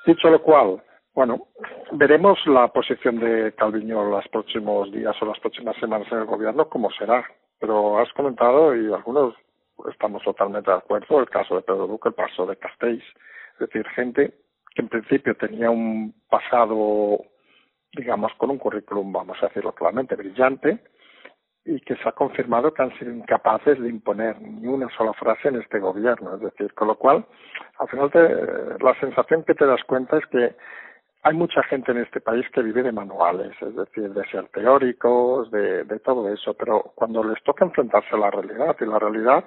Dicho 0.05 0.29
lo 0.29 0.41
cual, 0.41 0.83
bueno, 1.13 1.47
veremos 1.91 2.39
la 2.45 2.67
posición 2.69 3.19
de 3.19 3.53
Calviño 3.53 4.03
los 4.03 4.27
próximos 4.29 4.91
días 4.91 5.15
o 5.21 5.25
las 5.25 5.39
próximas 5.39 5.75
semanas 5.77 6.07
en 6.11 6.19
el 6.19 6.25
gobierno, 6.25 6.69
cómo 6.69 6.89
será. 6.91 7.25
Pero 7.59 7.99
has 7.99 8.11
comentado, 8.13 8.75
y 8.75 8.91
algunos 8.91 9.35
estamos 9.89 10.23
totalmente 10.23 10.71
de 10.71 10.77
acuerdo, 10.77 11.19
el 11.19 11.29
caso 11.29 11.55
de 11.55 11.61
Pedro 11.61 11.87
Duque, 11.87 12.09
el 12.09 12.15
paso 12.15 12.45
de 12.45 12.57
Castells. 12.57 13.03
Es 13.53 13.59
decir, 13.59 13.87
gente 13.89 14.33
que 14.73 14.81
en 14.81 14.89
principio 14.89 15.35
tenía 15.35 15.69
un 15.69 16.13
pasado, 16.29 17.19
digamos, 17.93 18.33
con 18.35 18.49
un 18.49 18.57
currículum, 18.57 19.11
vamos 19.11 19.37
a 19.41 19.47
decirlo 19.47 19.73
claramente, 19.73 20.15
brillante, 20.15 20.79
y 21.65 21.79
que 21.81 21.95
se 21.97 22.09
ha 22.09 22.13
confirmado 22.13 22.73
que 22.73 22.81
han 22.81 22.97
sido 22.97 23.11
incapaces 23.11 23.79
de 23.79 23.89
imponer 23.89 24.41
ni 24.41 24.67
una 24.67 24.89
sola 24.97 25.13
frase 25.13 25.49
en 25.49 25.61
este 25.61 25.79
gobierno. 25.79 26.35
Es 26.35 26.41
decir, 26.41 26.73
con 26.73 26.87
lo 26.87 26.95
cual, 26.95 27.25
al 27.77 27.87
final 27.89 28.09
te, 28.11 28.19
la 28.83 28.99
sensación 28.99 29.43
que 29.43 29.53
te 29.53 29.65
das 29.65 29.83
cuenta 29.83 30.17
es 30.17 30.25
que 30.27 30.55
hay 31.23 31.33
mucha 31.35 31.61
gente 31.63 31.91
en 31.91 31.99
este 31.99 32.19
país 32.19 32.45
que 32.53 32.63
vive 32.63 32.81
de 32.81 32.91
manuales, 32.91 33.51
es 33.61 33.75
decir, 33.75 34.11
de 34.11 34.25
ser 34.29 34.47
teóricos, 34.49 35.51
de, 35.51 35.83
de 35.83 35.99
todo 35.99 36.27
eso, 36.29 36.53
pero 36.55 36.81
cuando 36.95 37.23
les 37.23 37.41
toca 37.43 37.65
enfrentarse 37.65 38.15
a 38.15 38.19
la 38.19 38.31
realidad, 38.31 38.75
y 38.79 38.85
la 38.85 38.97
realidad, 38.97 39.45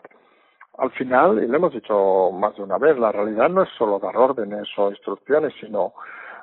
al 0.78 0.90
final, 0.92 1.42
y 1.42 1.46
lo 1.48 1.56
hemos 1.56 1.72
dicho 1.72 2.30
más 2.32 2.56
de 2.56 2.62
una 2.62 2.78
vez, 2.78 2.96
la 2.98 3.10
realidad 3.10 3.48
no 3.48 3.62
es 3.62 3.68
solo 3.76 3.98
dar 3.98 4.16
órdenes 4.16 4.68
o 4.76 4.90
instrucciones, 4.90 5.52
sino 5.60 5.94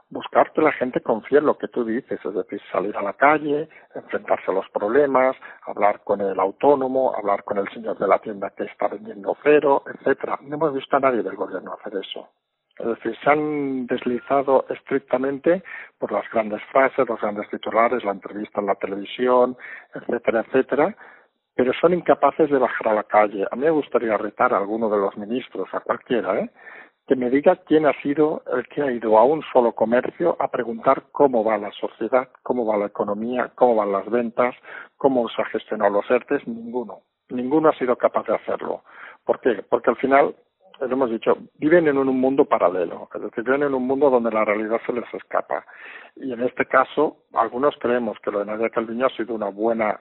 buscar 0.10 0.52
que 0.52 0.62
la 0.62 0.74
gente 0.74 1.00
confíe 1.00 1.38
en 1.40 1.46
lo 1.46 1.58
que 1.58 1.70
tú 1.70 1.86
dices, 1.86 2.20
es 2.24 2.34
decir, 2.34 2.62
salir 2.70 2.96
a 2.98 3.02
la 3.02 3.14
calle, 3.14 3.70
enfrentarse 3.96 4.52
a 4.52 4.54
los 4.54 4.70
problemas, 4.70 5.38
hablar 5.66 6.02
con 6.04 6.20
el 6.20 6.38
autónomo, 6.40 7.16
hablar 7.16 7.46
con 7.46 7.58
el 7.58 7.70
señor 7.70 7.98
de 7.98 8.08
la 8.08 8.20
tienda 8.20 8.50
que 8.50 8.66
está 8.66 8.90
vendiendo 8.90 9.38
cero, 9.42 9.84
etcétera. 9.86 10.38
No 10.42 10.56
hemos 10.56 10.74
visto 10.74 10.98
a 10.98 11.00
nadie 11.00 11.24
del 11.24 11.36
gobierno 11.36 11.74
hacer 11.74 11.98
eso. 11.98 12.28
Es 12.82 12.88
decir, 12.88 13.16
se 13.24 13.30
han 13.30 13.86
deslizado 13.86 14.66
estrictamente 14.70 15.64
por 16.00 16.12
las 16.12 16.30
grandes 16.32 16.62
frases, 16.72 17.08
los 17.08 17.22
grandes 17.22 17.48
titulares, 17.50 18.04
la 18.04 18.12
entrevista 18.12 18.60
en 18.60 18.68
la 18.68 18.76
televisión, 18.76 19.56
etcétera, 19.94 20.42
etcétera, 20.42 20.96
pero 21.56 21.74
son 21.74 21.94
incapaces 21.94 22.50
de 22.50 22.58
bajar 22.58 22.88
a 22.88 22.96
la 22.96 23.04
calle. 23.04 23.46
A 23.52 23.56
mí 23.56 23.64
me 23.64 23.70
gustaría 23.70 24.18
retar 24.18 24.54
a 24.54 24.58
alguno 24.58 24.90
de 24.90 24.98
los 24.98 25.16
ministros, 25.16 25.70
a 25.74 25.82
cualquiera, 25.82 26.40
¿eh? 26.40 26.50
que 27.08 27.16
me 27.16 27.30
diga 27.30 27.58
quién 27.68 27.86
ha 27.86 27.94
sido 28.02 28.42
el 28.54 28.68
que 28.68 28.82
ha 28.82 28.92
ido 28.92 29.18
a 29.18 29.26
un 29.26 29.44
solo 29.52 29.74
comercio 29.74 30.36
a 30.40 30.50
preguntar 30.50 31.04
cómo 31.12 31.44
va 31.44 31.58
la 31.58 31.72
sociedad, 31.72 32.30
cómo 32.42 32.66
va 32.66 32.78
la 32.78 32.86
economía, 32.86 33.52
cómo 33.56 33.76
van 33.76 33.92
las 33.92 34.10
ventas, 34.10 34.56
cómo 34.98 35.28
se 35.30 35.42
ha 35.42 35.46
gestionado 35.46 35.92
los 35.92 36.10
ERTES, 36.10 36.48
ninguno. 36.48 37.02
Ninguno 37.30 37.70
ha 37.70 37.78
sido 37.78 37.96
capaz 37.98 38.26
de 38.28 38.36
hacerlo. 38.36 38.84
¿Por 39.26 39.40
qué? 39.40 39.64
Porque 39.70 39.90
al 39.90 39.98
final 39.98 40.36
hemos 40.90 41.10
dicho, 41.10 41.38
viven 41.58 41.88
en 41.88 41.98
un 41.98 42.20
mundo 42.20 42.46
paralelo, 42.46 43.10
es 43.14 43.22
decir, 43.22 43.44
viven 43.44 43.64
en 43.64 43.74
un 43.74 43.86
mundo 43.86 44.10
donde 44.10 44.32
la 44.32 44.46
realidad 44.46 44.80
se 44.86 44.94
les 44.94 45.14
escapa. 45.14 45.66
Y 46.16 46.34
en 46.34 46.42
este 46.42 46.66
caso, 46.66 47.18
algunos 47.34 47.76
creemos 47.80 48.18
que 48.24 48.32
lo 48.32 48.40
de 48.40 48.46
Nadia 48.46 48.70
Calviño 48.70 49.06
ha 49.06 49.16
sido 49.16 49.36
una 49.36 49.50
buena 49.50 50.00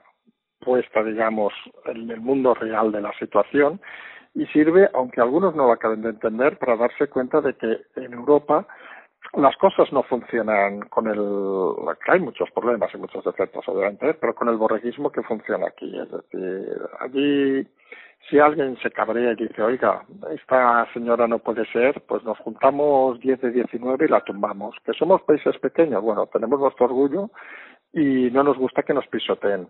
puesta, 0.59 1.03
digamos, 1.03 1.53
en 1.85 2.09
el 2.09 2.21
mundo 2.21 2.53
real 2.53 2.91
de 2.91 3.01
la 3.01 3.13
situación 3.19 3.81
y 4.33 4.45
sirve, 4.47 4.89
aunque 4.93 5.21
algunos 5.21 5.55
no 5.55 5.67
lo 5.67 5.73
acaben 5.73 6.01
de 6.01 6.09
entender, 6.09 6.57
para 6.57 6.77
darse 6.77 7.07
cuenta 7.07 7.41
de 7.41 7.53
que 7.55 7.81
en 7.95 8.13
Europa 8.13 8.65
las 9.33 9.55
cosas 9.57 9.91
no 9.93 10.03
funcionan 10.03 10.81
con 10.81 11.07
el 11.07 11.19
hay 12.07 12.19
muchos 12.19 12.49
problemas 12.51 12.93
y 12.93 12.97
muchos 12.97 13.23
defectos 13.23 13.63
obviamente 13.67 14.13
pero 14.15 14.35
con 14.35 14.49
el 14.49 14.57
borreguismo 14.57 15.11
que 15.11 15.23
funciona 15.23 15.67
aquí 15.67 15.97
es 15.97 16.11
decir 16.11 16.77
allí 16.99 17.67
si 18.29 18.39
alguien 18.39 18.77
se 18.77 18.91
cabrea 18.91 19.31
y 19.31 19.35
dice, 19.35 19.61
oiga, 19.61 20.03
esta 20.33 20.87
señora 20.93 21.27
no 21.27 21.39
puede 21.39 21.65
ser, 21.71 22.01
pues 22.07 22.23
nos 22.23 22.37
juntamos 22.39 23.19
10 23.19 23.41
de 23.41 23.51
19 23.51 24.05
y 24.05 24.07
la 24.09 24.21
tumbamos. 24.21 24.75
Que 24.85 24.93
somos 24.93 25.21
países 25.23 25.57
pequeños, 25.57 26.01
bueno, 26.01 26.27
tenemos 26.27 26.59
nuestro 26.59 26.85
orgullo 26.85 27.29
y 27.93 28.29
no 28.31 28.43
nos 28.43 28.57
gusta 28.57 28.83
que 28.83 28.93
nos 28.93 29.07
pisoteen. 29.07 29.67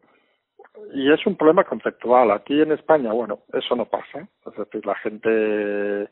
Y 0.94 1.12
es 1.12 1.26
un 1.26 1.36
problema 1.36 1.64
conceptual. 1.64 2.32
Aquí 2.32 2.62
en 2.62 2.72
España, 2.72 3.12
bueno, 3.14 3.40
eso 3.54 3.76
no 3.76 3.86
pasa. 3.86 4.28
Es 4.46 4.56
decir, 4.58 4.86
la 4.86 4.96
gente 4.96 6.10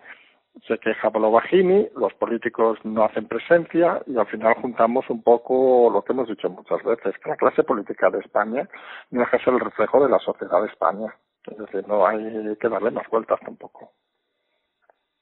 se 0.68 0.78
queja 0.80 1.10
por 1.12 1.22
lo 1.22 1.32
bajini, 1.32 1.88
los 1.96 2.14
políticos 2.16 2.80
no 2.84 3.04
hacen 3.04 3.28
presencia 3.28 4.02
y 4.08 4.18
al 4.18 4.28
final 4.28 4.56
juntamos 4.56 5.10
un 5.10 5.22
poco 5.22 5.90
lo 5.92 6.04
que 6.04 6.14
hemos 6.14 6.28
dicho 6.28 6.50
muchas 6.50 6.84
veces, 6.84 7.18
que 7.20 7.30
la 7.30 7.38
clase 7.38 7.64
política 7.64 8.10
de 8.10 8.20
España 8.20 8.68
no 9.12 9.22
de 9.22 9.40
ser 9.40 9.54
el 9.54 9.60
reflejo 9.60 10.04
de 10.04 10.10
la 10.10 10.20
sociedad 10.20 10.62
de 10.62 10.68
España. 10.68 11.14
Es 11.50 11.58
decir, 11.58 11.88
no 11.88 12.06
hay 12.06 12.56
que 12.60 12.70
darle 12.70 12.92
más 12.92 13.08
vueltas 13.10 13.40
tampoco. 13.40 13.92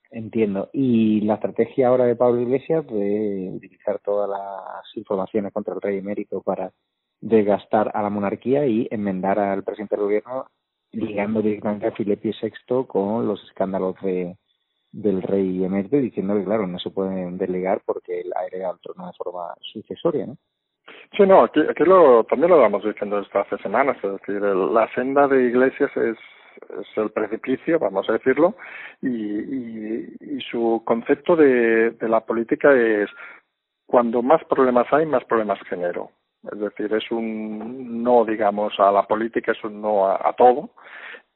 Entiendo. 0.09 0.69
¿Y 0.73 1.21
la 1.21 1.35
estrategia 1.35 1.89
ahora 1.89 2.05
de 2.05 2.15
Pablo 2.15 2.41
Iglesias 2.41 2.85
de 2.87 3.51
utilizar 3.53 3.99
todas 3.99 4.29
las 4.29 4.97
informaciones 4.97 5.53
contra 5.53 5.73
el 5.73 5.81
rey 5.81 5.97
emérito 5.97 6.41
para 6.41 6.71
desgastar 7.19 7.91
a 7.93 8.01
la 8.01 8.09
monarquía 8.09 8.65
y 8.65 8.87
enmendar 8.89 9.39
al 9.39 9.63
presidente 9.63 9.95
del 9.95 10.05
gobierno 10.05 10.45
ligando 10.91 11.41
directamente 11.41 11.87
a 11.87 11.91
Filipe 11.91 12.33
VI 12.41 12.85
con 12.87 13.27
los 13.27 13.43
escándalos 13.43 13.95
de, 14.01 14.37
del 14.97 15.21
rey 15.21 15.63
emérito 15.63 15.97
diciendo 15.97 16.35
que, 16.35 16.43
claro, 16.43 16.65
no 16.65 16.79
se 16.79 16.89
pueden 16.89 17.37
delegar 17.37 17.81
porque 17.85 18.21
él 18.21 18.33
ha 18.35 18.45
heredado 18.45 18.73
el 18.73 18.79
trono 18.81 19.07
de 19.07 19.13
forma 19.13 19.53
sucesoria, 19.61 20.25
¿no? 20.25 20.37
Sí, 21.15 21.23
no, 21.23 21.43
aquí, 21.43 21.61
lo, 21.85 22.23
también 22.23 22.49
lo 22.49 22.59
vamos 22.59 22.83
diciendo 22.83 23.21
desde 23.21 23.39
hace 23.39 23.57
semanas, 23.59 23.97
es 24.03 24.11
decir, 24.11 24.43
el, 24.43 24.73
la 24.73 24.91
senda 24.95 25.27
de 25.27 25.43
Iglesias 25.43 25.91
es, 25.95 26.17
es 26.79 26.97
el 26.97 27.11
precipicio, 27.11 27.77
vamos 27.77 28.09
a 28.09 28.13
decirlo, 28.13 28.55
y, 29.01 29.07
y, 29.07 30.15
y 30.19 30.41
su 30.49 30.81
concepto 30.83 31.35
de, 31.35 31.91
de 31.91 32.09
la 32.09 32.21
política 32.21 32.73
es 32.73 33.09
cuando 33.85 34.21
más 34.23 34.43
problemas 34.45 34.87
hay, 34.91 35.05
más 35.05 35.23
problemas 35.25 35.59
genero. 35.69 36.09
Es 36.51 36.59
decir, 36.59 36.91
es 36.93 37.11
un 37.11 38.01
no, 38.03 38.25
digamos, 38.25 38.73
a 38.79 38.91
la 38.91 39.03
política, 39.03 39.51
es 39.51 39.63
un 39.63 39.81
no 39.81 40.07
a, 40.07 40.27
a 40.27 40.33
todo, 40.33 40.71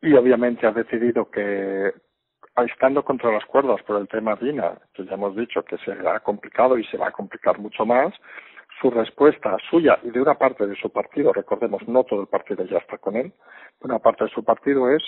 y 0.01 0.13
obviamente 0.13 0.65
ha 0.65 0.71
decidido 0.71 1.29
que 1.29 1.91
estando 2.57 3.03
contra 3.03 3.31
las 3.31 3.45
cuerdas 3.45 3.81
por 3.83 3.99
el 3.99 4.07
tema 4.07 4.35
DINA, 4.35 4.77
que 4.93 5.05
ya 5.05 5.13
hemos 5.13 5.35
dicho 5.35 5.63
que 5.63 5.77
se 5.77 5.91
ha 5.91 6.19
complicado 6.19 6.77
y 6.77 6.83
se 6.85 6.97
va 6.97 7.07
a 7.07 7.11
complicar 7.11 7.59
mucho 7.59 7.85
más, 7.85 8.13
su 8.81 8.89
respuesta 8.89 9.57
suya 9.69 9.99
y 10.03 10.09
de 10.09 10.21
una 10.21 10.35
parte 10.35 10.65
de 10.65 10.75
su 10.75 10.89
partido, 10.89 11.33
recordemos, 11.33 11.87
no 11.87 12.03
todo 12.03 12.21
el 12.21 12.27
partido 12.27 12.65
ya 12.65 12.77
está 12.77 12.97
con 12.97 13.15
él, 13.15 13.31
una 13.81 13.99
parte 13.99 14.25
de 14.25 14.29
su 14.31 14.43
partido 14.43 14.89
es 14.89 15.03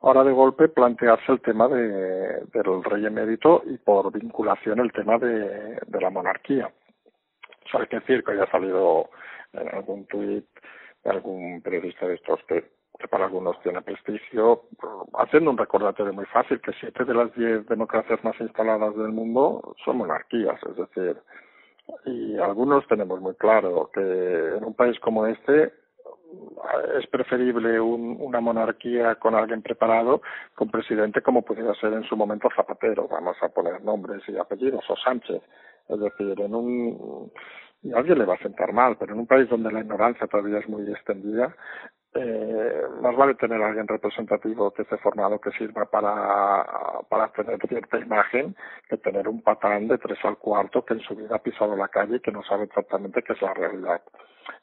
ahora 0.00 0.24
de 0.24 0.32
golpe 0.32 0.68
plantearse 0.68 1.32
el 1.32 1.40
tema 1.40 1.68
de, 1.68 2.44
del 2.52 2.84
rey 2.84 3.06
emérito 3.06 3.62
y 3.66 3.78
por 3.78 4.12
vinculación 4.12 4.80
el 4.80 4.92
tema 4.92 5.18
de, 5.18 5.78
la 6.00 6.10
monarquía. 6.10 6.70
O 7.74 7.78
hay 7.78 7.86
que 7.88 8.00
decir 8.00 8.24
que 8.24 8.32
haya 8.32 8.50
salido 8.50 9.10
en 9.52 9.68
algún 9.74 10.06
tuit 10.06 10.46
de 11.04 11.10
algún 11.10 11.60
periodista 11.62 12.06
de 12.06 12.14
estos 12.14 12.40
que, 12.44 12.64
que 12.98 13.08
para 13.08 13.26
algunos 13.26 13.60
tiene 13.62 13.80
prestigio, 13.82 14.62
haciendo 15.14 15.50
un 15.50 15.58
recordatorio 15.58 16.12
muy 16.12 16.26
fácil, 16.26 16.60
que 16.60 16.72
siete 16.80 17.04
de 17.04 17.14
las 17.14 17.32
diez 17.34 17.66
democracias 17.68 18.22
más 18.24 18.38
instaladas 18.40 18.96
del 18.96 19.12
mundo 19.12 19.74
son 19.84 19.98
monarquías, 19.98 20.60
es 20.68 20.76
decir, 20.76 21.16
y 22.04 22.36
algunos 22.38 22.86
tenemos 22.88 23.20
muy 23.20 23.34
claro 23.34 23.90
que 23.92 24.00
en 24.00 24.64
un 24.64 24.74
país 24.74 24.98
como 25.00 25.26
este 25.26 25.72
es 26.98 27.06
preferible 27.06 27.80
un, 27.80 28.18
una 28.20 28.40
monarquía 28.40 29.14
con 29.14 29.34
alguien 29.34 29.62
preparado 29.62 30.20
con 30.54 30.70
presidente 30.70 31.22
como 31.22 31.42
pudiera 31.42 31.72
ser 31.74 31.94
en 31.94 32.04
su 32.04 32.16
momento 32.16 32.48
Zapatero, 32.54 33.08
vamos 33.08 33.36
a 33.40 33.48
poner 33.48 33.82
nombres 33.82 34.22
y 34.28 34.36
apellidos, 34.36 34.84
o 34.90 34.96
Sánchez. 34.96 35.42
Es 35.88 36.00
decir, 36.00 36.38
en 36.38 36.54
un 36.54 37.32
a 37.94 37.98
alguien 37.98 38.18
le 38.18 38.24
va 38.24 38.34
a 38.34 38.42
sentar 38.42 38.72
mal, 38.72 38.96
pero 38.98 39.14
en 39.14 39.20
un 39.20 39.26
país 39.26 39.48
donde 39.48 39.70
la 39.70 39.80
ignorancia 39.80 40.26
todavía 40.26 40.58
es 40.58 40.68
muy 40.68 40.90
extendida, 40.90 41.54
eh, 42.14 42.82
más 43.02 43.14
vale 43.16 43.34
tener 43.34 43.62
a 43.62 43.68
alguien 43.68 43.86
representativo 43.86 44.70
que 44.70 44.82
esté 44.82 44.96
formado 44.98 45.40
que 45.40 45.50
sirva 45.52 45.84
para, 45.84 46.64
para 47.08 47.28
tener 47.32 47.58
cierta 47.68 47.98
imagen 47.98 48.56
que 48.88 48.96
tener 48.96 49.28
un 49.28 49.42
patán 49.42 49.88
de 49.88 49.98
tres 49.98 50.18
al 50.24 50.38
cuarto 50.38 50.84
que 50.84 50.94
en 50.94 51.00
su 51.00 51.14
vida 51.14 51.36
ha 51.36 51.42
pisado 51.42 51.76
la 51.76 51.88
calle 51.88 52.16
y 52.16 52.20
que 52.20 52.32
no 52.32 52.42
sabe 52.44 52.64
exactamente 52.64 53.22
qué 53.22 53.34
es 53.34 53.42
la 53.42 53.52
realidad. 53.54 54.00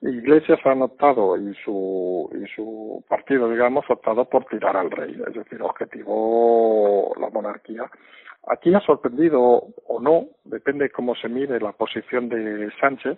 Iglesias 0.02 0.60
han 0.66 0.82
optado 0.82 1.38
y 1.38 1.54
su, 1.64 2.30
y 2.34 2.48
su 2.56 3.04
partido, 3.08 3.50
digamos, 3.50 3.86
ha 3.90 3.94
optado 3.94 4.26
por 4.26 4.46
tirar 4.46 4.76
al 4.76 4.90
rey, 4.92 5.16
es 5.28 5.34
decir, 5.36 5.62
objetivo 5.62 7.14
la 7.20 7.30
monarquía. 7.30 7.90
Aquí 8.48 8.74
ha 8.74 8.80
sorprendido 8.82 9.68
o 9.88 10.00
no, 10.00 10.28
depende 10.44 10.90
cómo 10.90 11.16
se 11.16 11.30
mire 11.30 11.60
la 11.60 11.72
posición 11.72 12.30
de 12.30 12.72
Sánchez, 12.80 13.18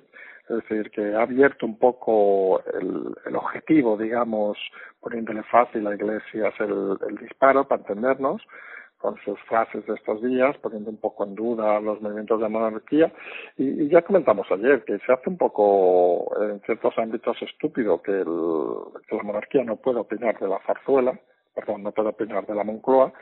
es 0.49 0.55
decir, 0.57 0.89
que 0.91 1.13
ha 1.13 1.23
abierto 1.23 1.65
un 1.65 1.77
poco 1.77 2.61
el, 2.73 3.13
el 3.25 3.35
objetivo, 3.35 3.97
digamos, 3.97 4.57
poniéndole 5.01 5.43
fácil 5.43 5.85
a 5.87 5.95
Iglesias 5.95 6.53
el, 6.59 6.97
el 7.09 7.17
disparo, 7.17 7.67
para 7.67 7.81
entendernos, 7.81 8.41
con 8.97 9.15
sus 9.23 9.39
frases 9.41 9.85
de 9.85 9.93
estos 9.93 10.21
días, 10.23 10.57
poniendo 10.57 10.89
un 10.89 10.97
poco 10.97 11.23
en 11.23 11.35
duda 11.35 11.79
los 11.79 12.01
movimientos 12.01 12.41
de 12.41 12.49
monarquía. 12.49 13.11
Y, 13.57 13.83
y, 13.83 13.89
ya 13.89 14.01
comentamos 14.01 14.47
ayer 14.51 14.83
que 14.85 14.97
se 14.99 15.11
hace 15.11 15.29
un 15.29 15.37
poco, 15.37 16.29
en 16.41 16.59
ciertos 16.61 16.97
ámbitos, 16.97 17.37
estúpido 17.41 18.01
que, 18.01 18.11
el, 18.11 18.25
que 19.07 19.15
la 19.15 19.23
monarquía 19.23 19.63
no 19.63 19.75
puede 19.75 19.99
opinar 19.99 20.39
de 20.39 20.47
la 20.47 20.59
zarzuela, 20.65 21.19
perdón, 21.53 21.83
no 21.83 21.91
puede 21.91 22.09
opinar 22.09 22.45
de 22.45 22.55
la 22.55 22.63
Moncloa, 22.63 23.13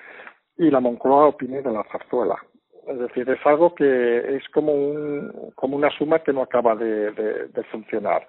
y 0.58 0.70
la 0.70 0.79
Moncloa 0.79 1.27
opine 1.27 1.62
de 1.62 1.72
la 1.72 1.84
zarzuela. 1.91 2.38
Es 2.87 2.99
decir, 2.99 3.27
es 3.29 3.43
algo 3.45 3.73
que 3.73 4.35
es 4.35 4.47
como, 4.49 4.71
un, 4.71 5.51
como 5.55 5.75
una 5.75 5.89
suma 5.97 6.19
que 6.19 6.31
no 6.31 6.43
acaba 6.43 6.75
de, 6.75 7.11
de, 7.11 7.47
de, 7.47 7.63
funcionar. 7.71 8.27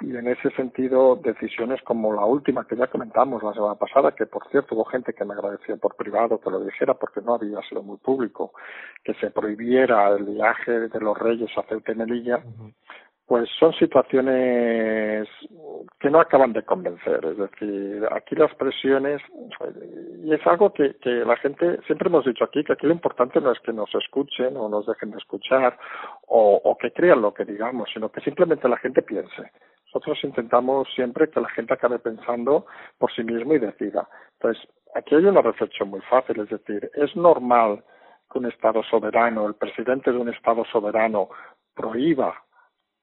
Y 0.00 0.16
en 0.16 0.28
ese 0.28 0.50
sentido, 0.50 1.16
decisiones 1.16 1.82
como 1.82 2.12
la 2.12 2.24
última 2.24 2.66
que 2.66 2.76
ya 2.76 2.86
comentamos 2.86 3.42
la 3.42 3.52
semana 3.52 3.74
pasada, 3.74 4.12
que 4.12 4.26
por 4.26 4.48
cierto 4.50 4.76
hubo 4.76 4.84
gente 4.84 5.12
que 5.12 5.24
me 5.24 5.34
agradeció 5.34 5.76
por 5.78 5.96
privado 5.96 6.40
que 6.40 6.50
lo 6.50 6.64
dijera 6.64 6.94
porque 6.94 7.20
no 7.20 7.34
había 7.34 7.60
sido 7.68 7.82
muy 7.82 7.96
público, 7.96 8.52
que 9.02 9.14
se 9.14 9.30
prohibiera 9.30 10.08
el 10.10 10.24
viaje 10.24 10.88
de 10.88 11.00
los 11.00 11.18
reyes 11.18 11.50
a 11.56 11.62
Ceuta 11.64 11.90
y 11.90 11.96
Melilla, 11.96 12.42
pues 13.26 13.48
son 13.58 13.72
situaciones 13.72 15.28
que 15.98 16.10
no 16.10 16.20
acaban 16.20 16.52
de 16.52 16.62
convencer. 16.62 17.24
Es 17.24 17.36
decir, 17.36 18.06
aquí 18.12 18.36
las 18.36 18.54
presiones, 18.54 19.20
y 20.22 20.32
es 20.32 20.46
algo 20.46 20.72
que, 20.72 20.94
que 20.96 21.10
la 21.10 21.36
gente, 21.36 21.80
siempre 21.86 22.08
hemos 22.08 22.24
dicho 22.24 22.44
aquí, 22.44 22.62
que 22.62 22.74
aquí 22.74 22.86
lo 22.86 22.92
importante 22.92 23.40
no 23.40 23.50
es 23.50 23.58
que 23.60 23.72
nos 23.72 23.92
escuchen 23.96 24.56
o 24.56 24.68
nos 24.68 24.86
dejen 24.86 25.10
de 25.10 25.18
escuchar 25.18 25.76
o, 26.28 26.60
o 26.62 26.78
que 26.78 26.92
crean 26.92 27.20
lo 27.20 27.34
que 27.34 27.44
digamos, 27.44 27.88
sino 27.92 28.10
que 28.10 28.20
simplemente 28.20 28.68
la 28.68 28.76
gente 28.78 29.02
piense. 29.02 29.50
Nosotros 29.86 30.18
intentamos 30.22 30.86
siempre 30.94 31.28
que 31.28 31.40
la 31.40 31.48
gente 31.48 31.74
acabe 31.74 31.98
pensando 31.98 32.66
por 32.98 33.12
sí 33.12 33.24
mismo 33.24 33.54
y 33.54 33.58
decida. 33.58 34.08
Entonces, 34.34 34.68
aquí 34.94 35.16
hay 35.16 35.24
una 35.24 35.42
reflexión 35.42 35.90
muy 35.90 36.00
fácil, 36.02 36.40
es 36.40 36.48
decir, 36.48 36.90
es 36.94 37.16
normal 37.16 37.82
que 38.30 38.38
un 38.38 38.46
Estado 38.46 38.84
soberano, 38.84 39.48
el 39.48 39.54
presidente 39.54 40.12
de 40.12 40.18
un 40.18 40.28
Estado 40.28 40.64
soberano, 40.66 41.28
prohíba 41.74 42.45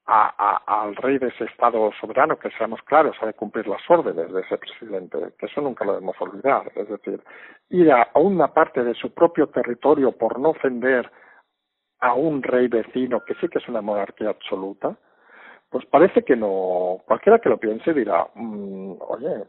a, 0.05 0.81
al 0.81 0.95
rey 0.97 1.17
de 1.17 1.27
ese 1.27 1.45
Estado 1.45 1.91
soberano, 1.99 2.37
que 2.37 2.49
seamos 2.51 2.81
claros, 2.83 3.15
ha 3.21 3.25
de 3.25 3.33
cumplir 3.33 3.67
las 3.67 3.81
órdenes 3.89 4.31
de 4.31 4.41
ese 4.41 4.57
presidente, 4.57 5.17
que 5.37 5.45
eso 5.45 5.61
nunca 5.61 5.85
lo 5.85 5.93
debemos 5.93 6.19
olvidar. 6.19 6.71
Es 6.75 6.89
decir, 6.89 7.21
ir 7.69 7.91
a, 7.91 8.09
a 8.13 8.19
una 8.19 8.53
parte 8.53 8.83
de 8.83 8.93
su 8.95 9.13
propio 9.13 9.47
territorio 9.47 10.11
por 10.11 10.39
no 10.39 10.49
ofender 10.49 11.09
a 11.99 12.13
un 12.13 12.43
rey 12.43 12.67
vecino, 12.67 13.21
que 13.25 13.33
sí 13.35 13.47
que 13.47 13.59
es 13.59 13.67
una 13.69 13.81
monarquía 13.81 14.29
absoluta, 14.29 14.97
pues 15.69 15.85
parece 15.85 16.23
que 16.23 16.35
no, 16.35 17.01
cualquiera 17.05 17.39
que 17.39 17.49
lo 17.49 17.57
piense 17.57 17.93
dirá, 17.93 18.27
mmm, 18.35 18.93
oye, 18.99 19.45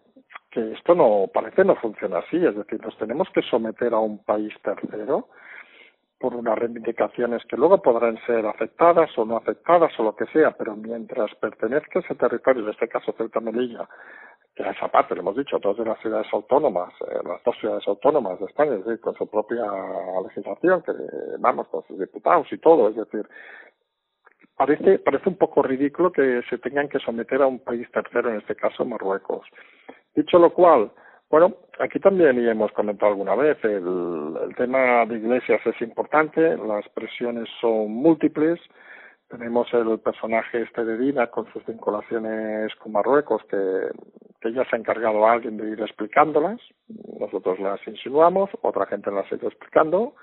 que 0.51 0.73
esto 0.73 0.95
no, 0.95 1.27
parece 1.35 1.65
no 1.65 1.75
funciona 1.77 2.19
así, 2.19 2.37
es 2.37 2.55
decir, 2.57 2.81
nos 2.81 2.97
tenemos 2.97 3.29
que 3.35 3.43
someter 3.43 3.93
a 3.93 3.99
un 3.99 4.25
país 4.25 4.55
tercero, 4.63 5.29
por 6.19 6.35
unas 6.35 6.59
reivindicaciones 6.59 7.43
que 7.47 7.57
luego 7.57 7.83
podrán 7.83 8.19
ser 8.27 8.47
aceptadas 8.47 9.11
o 9.19 9.25
no 9.25 9.37
aceptadas 9.37 9.93
o 9.99 10.05
lo 10.05 10.17
que 10.17 10.27
sea, 10.27 10.53
pero 10.53 10.77
mientras 10.77 11.35
pertenezca 11.37 12.01
ese 12.01 12.15
territorio, 12.15 12.65
en 12.65 12.71
este 12.71 12.89
caso 12.89 13.13
Ceuta 13.17 13.41
Melilla, 13.41 13.89
que 14.55 14.63
a 14.63 14.71
esa 14.71 14.89
parte, 14.89 15.15
lo 15.15 15.23
hemos 15.23 15.37
dicho, 15.37 15.59
dos 15.59 15.77
de 15.77 15.85
las 15.85 15.99
ciudades 16.01 16.29
autónomas, 16.33 16.93
eh, 17.01 17.19
las 17.25 17.43
dos 17.43 17.57
ciudades 17.59 17.87
autónomas 17.89 18.39
de 18.39 18.47
España, 18.47 18.77
con 19.01 19.15
su 19.17 19.27
propia 19.27 19.65
legislación, 20.23 20.83
que 20.83 20.93
vamos, 21.41 21.67
con 21.69 21.85
sus 21.87 21.99
diputados 21.99 22.47
y 22.53 22.59
todo, 22.59 22.89
es 22.89 22.97
decir, 22.97 23.29
parece, 24.57 25.01
parece 25.01 25.29
un 25.29 25.37
poco 25.37 25.63
ridículo 25.63 26.13
que 26.13 26.43
se 26.49 26.59
tengan 26.59 26.89
que 26.89 27.01
someter 27.01 27.43
a 27.43 27.47
un 27.47 27.59
país 27.59 27.91
tercero, 27.91 28.31
en 28.31 28.37
este 28.37 28.55
caso 28.55 28.85
Marruecos. 28.85 29.47
Dicho 30.15 30.39
lo 30.39 30.53
cual, 30.53 30.93
bueno, 31.35 31.57
aquí 31.81 31.99
también 31.99 32.39
y 32.39 32.49
hemos 32.49 32.71
comentado 32.71 33.11
alguna 33.11 33.35
vez, 33.35 33.59
el, 33.65 34.55
tema 34.57 35.05
de 35.05 35.17
iglesias 35.17 35.61
es 35.67 35.83
importante, 35.83 36.57
las 36.57 36.89
presiones 36.91 37.49
son 37.61 37.91
múltiples, 37.91 38.61
tenemos 39.29 39.67
el 39.75 39.99
personaje 39.99 40.63
este 40.63 40.85
de 40.85 40.97
Dina 40.97 41.27
con 41.27 41.53
sus 41.53 41.67
vinculaciones 41.67 42.73
con 42.77 42.93
Marruecos 42.93 43.43
que, 43.51 44.51
ya 44.53 44.65
se 44.71 44.77
ha 44.77 44.79
encargado 44.79 45.27
a 45.27 45.33
alguien 45.33 45.57
de 45.57 45.71
ir 45.71 45.81
explicándolas, 45.81 46.61
nosotros 47.19 47.59
las 47.59 47.85
insinuamos, 47.89 48.49
otra 48.63 48.87
gente 48.87 49.11
las 49.11 49.27
ha 49.33 49.35
ido 49.35 49.49
explicando. 49.49 50.15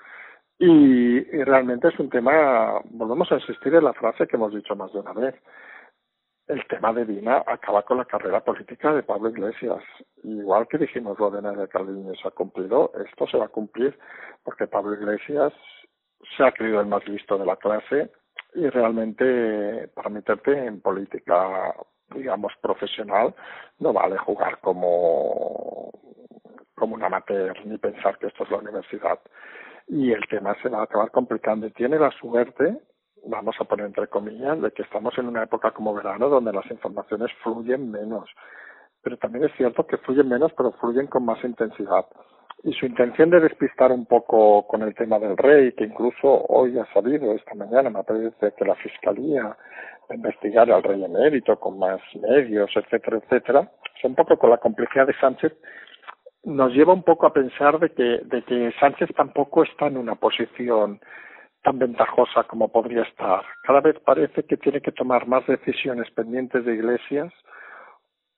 Y 0.58 1.20
realmente 1.44 1.88
es 1.88 1.98
un 1.98 2.08
tema, 2.08 2.80
volvemos 2.84 3.30
a 3.32 3.34
insistir 3.34 3.74
en 3.74 3.84
la 3.84 3.92
frase 3.92 4.26
que 4.26 4.36
hemos 4.36 4.54
dicho 4.54 4.74
más 4.76 4.90
de 4.94 5.00
una 5.00 5.12
vez, 5.12 5.34
el 6.48 6.66
tema 6.66 6.92
de 6.92 7.04
Dina 7.04 7.42
acaba 7.46 7.82
con 7.82 7.98
la 7.98 8.04
carrera 8.04 8.40
política 8.44 8.92
de 8.92 9.02
Pablo 9.02 9.30
Iglesias. 9.30 9.82
Igual 10.24 10.66
que 10.68 10.78
dijimos 10.78 11.18
lo 11.18 11.30
de 11.30 11.42
Nadia 11.42 11.68
Calviño 11.68 12.14
se 12.14 12.28
ha 12.28 12.32
cumplido, 12.32 12.92
esto 13.06 13.26
se 13.26 13.38
va 13.38 13.46
a 13.46 13.48
cumplir 13.48 13.98
porque 14.42 14.66
Pablo 14.66 14.94
Iglesias 14.94 15.52
se 16.36 16.44
ha 16.44 16.52
creído 16.52 16.80
el 16.80 16.86
más 16.86 17.06
listo 17.06 17.38
de 17.38 17.46
la 17.46 17.56
clase 17.56 18.10
y 18.54 18.68
realmente 18.68 19.88
para 19.94 20.10
meterte 20.10 20.52
en 20.52 20.80
política, 20.80 21.74
digamos, 22.14 22.52
profesional, 22.60 23.34
no 23.78 23.92
vale 23.92 24.18
jugar 24.18 24.58
como, 24.60 25.90
como 26.74 26.94
un 26.94 27.02
amateur 27.02 27.54
ni 27.66 27.78
pensar 27.78 28.18
que 28.18 28.26
esto 28.26 28.44
es 28.44 28.50
la 28.50 28.58
universidad. 28.58 29.18
Y 29.88 30.12
el 30.12 30.26
tema 30.28 30.54
se 30.62 30.68
va 30.68 30.80
a 30.80 30.84
acabar 30.84 31.10
complicando. 31.10 31.66
Y 31.66 31.70
tiene 31.72 31.98
la 31.98 32.10
suerte 32.12 32.78
vamos 33.24 33.56
a 33.60 33.64
poner 33.64 33.86
entre 33.86 34.08
comillas, 34.08 34.60
de 34.60 34.70
que 34.72 34.82
estamos 34.82 35.16
en 35.18 35.26
una 35.26 35.44
época 35.44 35.70
como 35.70 35.94
verano 35.94 36.28
donde 36.28 36.52
las 36.52 36.68
informaciones 36.70 37.30
fluyen 37.42 37.90
menos. 37.90 38.28
Pero 39.02 39.16
también 39.16 39.44
es 39.44 39.52
cierto 39.56 39.86
que 39.86 39.98
fluyen 39.98 40.28
menos, 40.28 40.52
pero 40.56 40.72
fluyen 40.72 41.06
con 41.06 41.24
más 41.24 41.42
intensidad. 41.44 42.06
Y 42.64 42.72
su 42.74 42.86
intención 42.86 43.30
de 43.30 43.40
despistar 43.40 43.90
un 43.90 44.06
poco 44.06 44.66
con 44.68 44.82
el 44.82 44.94
tema 44.94 45.18
del 45.18 45.36
rey, 45.36 45.72
que 45.72 45.84
incluso 45.84 46.44
hoy 46.48 46.78
ha 46.78 46.86
salido, 46.92 47.32
esta 47.32 47.54
mañana 47.54 47.90
me 47.90 48.04
parece 48.04 48.52
que 48.56 48.64
la 48.64 48.76
Fiscalía 48.76 49.42
va 49.44 49.56
a 50.08 50.14
investigar 50.14 50.70
al 50.70 50.82
rey 50.82 51.02
emérito 51.04 51.58
con 51.58 51.78
más 51.78 52.00
medios, 52.20 52.70
etcétera, 52.76 53.18
etcétera, 53.18 53.70
o 54.04 54.08
un 54.08 54.14
poco 54.14 54.36
con 54.36 54.50
la 54.50 54.58
complejidad 54.58 55.08
de 55.08 55.18
Sánchez, 55.18 55.52
nos 56.44 56.72
lleva 56.72 56.92
un 56.92 57.02
poco 57.02 57.26
a 57.26 57.32
pensar 57.32 57.78
de 57.78 57.90
que, 57.90 58.20
de 58.24 58.42
que 58.42 58.72
Sánchez 58.78 59.10
tampoco 59.16 59.62
está 59.62 59.86
en 59.86 59.96
una 59.96 60.16
posición 60.16 61.00
tan 61.62 61.78
ventajosa 61.78 62.44
como 62.44 62.68
podría 62.68 63.02
estar. 63.02 63.44
Cada 63.62 63.80
vez 63.80 63.98
parece 64.00 64.44
que 64.44 64.56
tiene 64.56 64.80
que 64.80 64.92
tomar 64.92 65.26
más 65.26 65.46
decisiones 65.46 66.10
pendientes 66.10 66.64
de 66.64 66.74
iglesias 66.74 67.32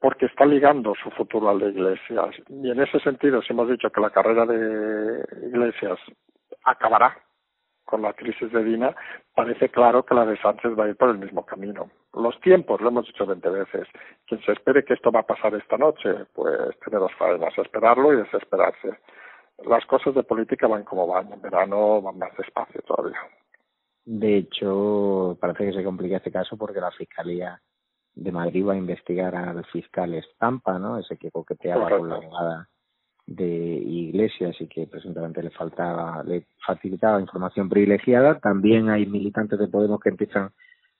porque 0.00 0.26
está 0.26 0.44
ligando 0.44 0.94
su 1.02 1.10
futuro 1.12 1.48
al 1.48 1.60
de 1.60 1.70
iglesias. 1.70 2.36
Y 2.48 2.70
en 2.70 2.80
ese 2.80 3.00
sentido, 3.00 3.40
si 3.40 3.54
hemos 3.54 3.70
dicho 3.70 3.90
que 3.90 4.02
la 4.02 4.10
carrera 4.10 4.44
de 4.44 5.24
iglesias 5.46 5.98
acabará 6.64 7.16
con 7.84 8.02
la 8.02 8.12
crisis 8.12 8.52
de 8.52 8.64
Dina, 8.64 8.94
parece 9.34 9.70
claro 9.70 10.04
que 10.04 10.14
la 10.14 10.26
de 10.26 10.36
Sánchez 10.38 10.72
va 10.78 10.84
a 10.84 10.88
ir 10.88 10.96
por 10.96 11.10
el 11.10 11.18
mismo 11.18 11.44
camino. 11.46 11.90
los 12.12 12.38
tiempos, 12.40 12.80
lo 12.80 12.88
hemos 12.88 13.06
dicho 13.06 13.24
20 13.26 13.48
veces. 13.48 13.88
Quien 14.26 14.42
se 14.42 14.52
espere 14.52 14.84
que 14.84 14.94
esto 14.94 15.10
va 15.10 15.20
a 15.20 15.26
pasar 15.26 15.54
esta 15.54 15.76
noche, 15.78 16.10
pues 16.34 16.78
tiene 16.80 16.98
dos 16.98 17.12
faenas, 17.14 17.56
esperarlo 17.56 18.12
y 18.12 18.16
desesperarse. 18.16 18.98
Las 19.58 19.86
cosas 19.86 20.14
de 20.14 20.22
política 20.24 20.66
van 20.66 20.84
como 20.84 21.06
van, 21.06 21.32
en 21.32 21.40
verano 21.40 22.02
van 22.02 22.18
más 22.18 22.36
despacio 22.36 22.82
todavía. 22.82 23.18
De 24.04 24.36
hecho, 24.36 25.38
parece 25.40 25.66
que 25.66 25.72
se 25.72 25.84
complica 25.84 26.16
este 26.16 26.32
caso 26.32 26.56
porque 26.56 26.80
la 26.80 26.90
Fiscalía 26.90 27.60
de 28.14 28.32
Madrid 28.32 28.66
va 28.66 28.74
a 28.74 28.76
investigar 28.78 29.34
al 29.34 29.64
fiscal 29.66 30.14
Estampa, 30.14 30.78
¿no? 30.78 30.98
Ese 30.98 31.16
que 31.16 31.30
coqueteaba 31.30 31.88
con 31.88 32.08
la 32.08 32.16
abogada 32.16 32.68
de 33.26 33.46
Iglesias 33.46 34.54
y 34.60 34.68
que 34.68 34.86
presuntamente 34.86 35.42
le 35.42 35.50
faltaba, 35.50 36.22
le 36.24 36.46
facilitaba 36.64 37.20
información 37.20 37.68
privilegiada. 37.68 38.38
También 38.38 38.90
hay 38.90 39.06
militantes 39.06 39.58
de 39.58 39.68
Podemos 39.68 40.00
que 40.00 40.10
empiezan 40.10 40.50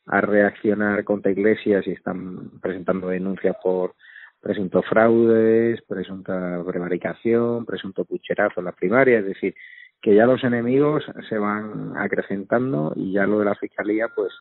a 0.07 0.21
reaccionar 0.21 1.05
contra 1.05 1.33
Iglesias 1.33 1.87
y 1.87 1.93
están 1.93 2.61
presentando 2.61 3.09
denuncias 3.09 3.57
por 3.63 3.95
presuntos 4.45 4.85
fraudes, 4.87 5.81
presunta 5.89 6.63
prevaricación, 6.67 7.65
presunto 7.65 8.05
pucherazo 8.05 8.61
en 8.61 8.67
la 8.67 8.73
primaria, 8.73 9.21
es 9.21 9.25
decir, 9.25 9.55
que 10.03 10.15
ya 10.15 10.27
los 10.27 10.45
enemigos 10.45 11.03
se 11.31 11.39
van 11.39 11.97
acrecentando 11.97 12.93
y 12.95 13.13
ya 13.13 13.27
lo 13.27 13.39
de 13.39 13.47
la 13.47 13.55
fiscalía, 13.55 14.09
pues 14.15 14.35